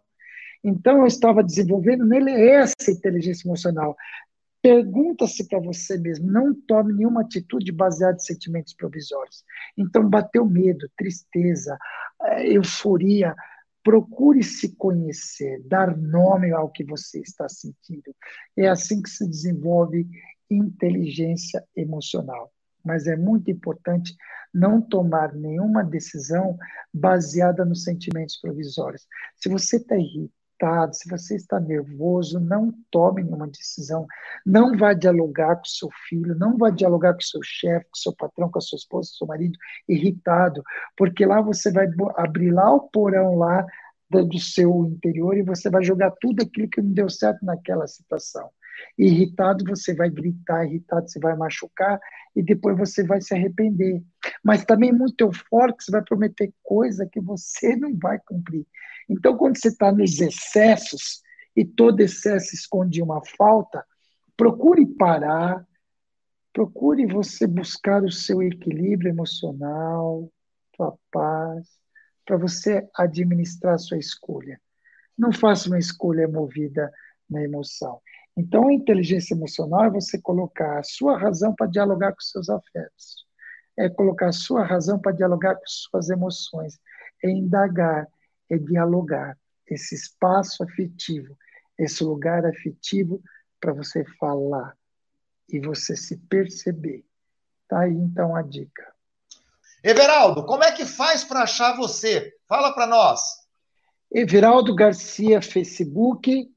[0.63, 3.97] Então, eu estava desenvolvendo nele essa inteligência emocional.
[4.61, 9.43] Pergunta-se para você mesmo, não tome nenhuma atitude baseada em sentimentos provisórios.
[9.75, 11.79] Então, bateu medo, tristeza,
[12.25, 13.35] é, euforia.
[13.83, 18.15] Procure se conhecer, dar nome ao que você está sentindo.
[18.57, 20.09] É assim que se desenvolve
[20.51, 22.53] inteligência emocional.
[22.85, 24.15] Mas é muito importante
[24.53, 26.57] não tomar nenhuma decisão
[26.93, 29.07] baseada nos sentimentos provisórios.
[29.37, 30.42] Se você está irritado,
[30.93, 34.07] se você está nervoso, não tome nenhuma decisão.
[34.45, 38.51] Não vá dialogar com seu filho, não vá dialogar com seu chefe, com seu patrão,
[38.51, 39.59] com a sua esposa, com seu marido,
[39.89, 40.63] irritado,
[40.97, 41.87] porque lá você vai
[42.17, 43.67] abrir lá o porão lá
[44.09, 48.51] do seu interior e você vai jogar tudo aquilo que não deu certo naquela situação.
[48.99, 51.99] Irritado, você vai gritar, irritado, você vai machucar
[52.35, 54.03] e depois você vai se arrepender.
[54.45, 58.67] Mas também muito eufórico, você vai prometer coisa que você não vai cumprir.
[59.09, 61.23] Então, quando você está nos excessos,
[61.57, 63.85] e todo excesso esconde uma falta,
[64.37, 65.67] procure parar,
[66.53, 70.31] procure você buscar o seu equilíbrio emocional,
[70.77, 71.69] sua paz,
[72.25, 74.61] para você administrar sua escolha.
[75.17, 76.91] Não faça uma escolha movida
[77.29, 78.01] na emoção.
[78.37, 83.27] Então, a inteligência emocional é você colocar a sua razão para dialogar com seus afetos,
[83.77, 86.79] é colocar a sua razão para dialogar com suas emoções,
[87.23, 88.07] é indagar,
[88.51, 89.39] é dialogar.
[89.67, 91.37] Esse espaço afetivo,
[91.79, 93.23] esse lugar afetivo
[93.61, 94.77] para você falar
[95.49, 97.05] e você se perceber.
[97.69, 98.93] Tá aí então a dica.
[99.85, 102.33] Everaldo, como é que faz para achar você?
[102.49, 103.21] Fala para nós.
[104.11, 106.51] Everaldo Garcia, Facebook,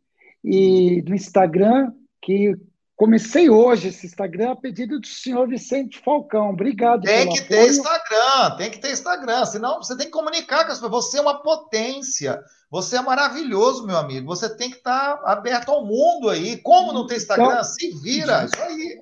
[0.46, 1.92] e do Instagram,
[2.22, 2.56] que
[2.96, 6.52] comecei hoje esse Instagram a pedido do senhor Vicente Falcão.
[6.52, 7.02] Obrigado.
[7.02, 7.48] Tem que apoio.
[7.48, 11.06] ter Instagram, tem que ter Instagram, senão você tem que comunicar com as pessoas.
[11.06, 12.40] Você é uma potência.
[12.70, 14.28] Você é maravilhoso, meu amigo.
[14.28, 16.58] Você tem que estar aberto ao mundo aí.
[16.58, 17.46] Como não tem Instagram?
[17.46, 19.02] Então, Se vira, isso aí.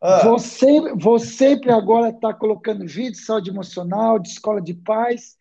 [0.00, 0.20] Ah.
[0.24, 5.36] Você, você sempre agora está colocando vídeo de saúde emocional, de escola de paz.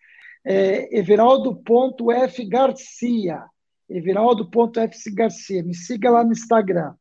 [0.46, 3.44] É, Everaldo.f Garcia.
[3.90, 5.64] Everaldo.fc Garcia.
[5.64, 6.94] Me siga lá no Instagram.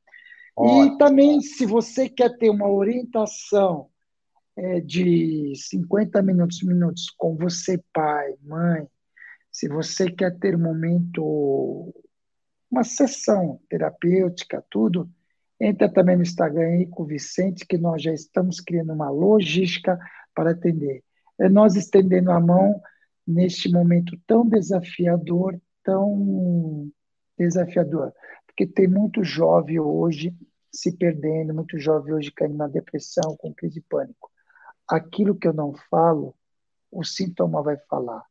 [0.57, 0.95] Ótimo.
[0.95, 3.89] E também, se você quer ter uma orientação
[4.57, 8.89] é, de 50 minutos, minutos com você, pai, mãe,
[9.51, 11.95] se você quer ter um momento,
[12.71, 15.11] uma sessão terapêutica, tudo,
[15.61, 19.99] entra também no Instagram aí com o Vicente, que nós já estamos criando uma logística
[20.35, 21.03] para atender.
[21.39, 22.81] É nós estendendo a mão
[23.27, 26.91] neste momento tão desafiador tão
[27.39, 28.13] desafiador,
[28.45, 30.37] porque tem muito jovem hoje
[30.73, 34.31] se perdendo, muito jovem hoje caindo na depressão, com crise de pânico.
[34.89, 36.35] Aquilo que eu não falo,
[36.91, 38.23] o sintoma vai falar.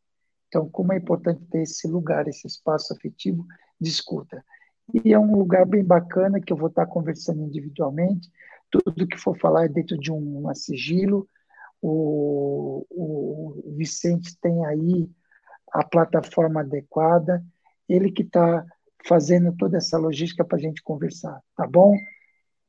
[0.47, 3.45] Então, como é importante ter esse lugar, esse espaço afetivo
[3.79, 4.43] de escuta.
[4.93, 8.29] E é um lugar bem bacana que eu vou estar conversando individualmente.
[8.69, 11.27] Tudo que for falar é dentro de um, um sigilo.
[11.81, 15.09] O, o Vicente tem aí
[15.71, 17.43] a plataforma adequada,
[17.87, 18.65] ele que está
[19.07, 21.95] fazendo toda essa logística para a gente conversar, tá bom?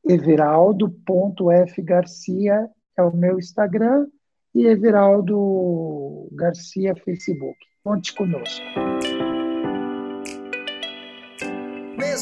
[0.05, 4.07] Everaldo.fgarcia é o meu Instagram
[4.55, 7.57] e Everaldo Garcia Facebook.
[7.83, 8.63] Conte conosco.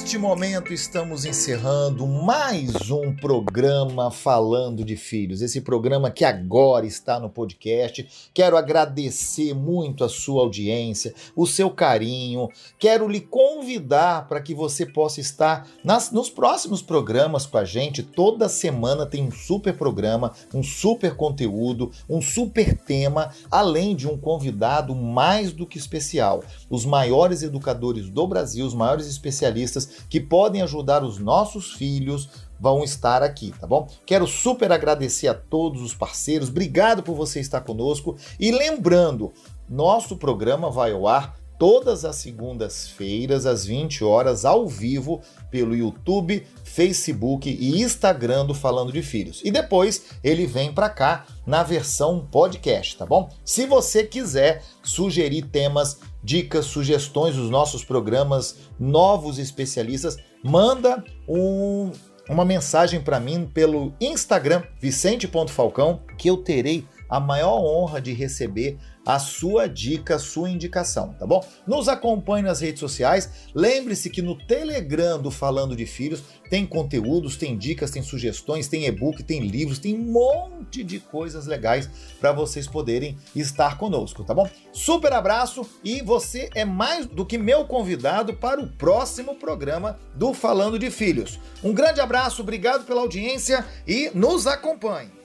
[0.05, 5.40] Neste momento estamos encerrando mais um programa falando de filhos.
[5.40, 8.28] Esse programa que agora está no podcast.
[8.35, 12.51] Quero agradecer muito a sua audiência, o seu carinho.
[12.78, 18.02] Quero lhe convidar para que você possa estar nas, nos próximos programas com a gente.
[18.02, 24.18] Toda semana tem um super programa, um super conteúdo, um super tema, além de um
[24.18, 26.44] convidado mais do que especial.
[26.68, 32.83] Os maiores educadores do Brasil, os maiores especialistas que podem ajudar os nossos filhos vão
[32.83, 33.89] estar aqui, tá bom?
[34.07, 39.33] Quero super agradecer a todos os parceiros, obrigado por você estar conosco e lembrando,
[39.69, 46.47] nosso programa vai ao ar todas as segundas-feiras às 20 horas ao vivo pelo YouTube,
[46.64, 49.40] Facebook e Instagram do Falando de Filhos.
[49.44, 53.31] E depois ele vem para cá na versão podcast, tá bom?
[53.44, 61.90] Se você quiser sugerir temas, dicas, sugestões dos nossos programas, novos especialistas, manda um,
[62.28, 68.78] uma mensagem para mim pelo Instagram vicente.falcão que eu terei a maior honra de receber
[69.05, 71.44] a sua dica, a sua indicação, tá bom?
[71.66, 73.31] Nos acompanhe nas redes sociais.
[73.55, 78.86] Lembre-se que no Telegram do Falando de Filhos tem conteúdos, tem dicas, tem sugestões, tem
[78.86, 81.89] e-book, tem livros, tem um monte de coisas legais
[82.20, 84.48] para vocês poderem estar conosco, tá bom?
[84.72, 90.32] Super abraço e você é mais do que meu convidado para o próximo programa do
[90.32, 91.39] Falando de Filhos.
[91.62, 95.24] Um grande abraço, obrigado pela audiência e nos acompanhe.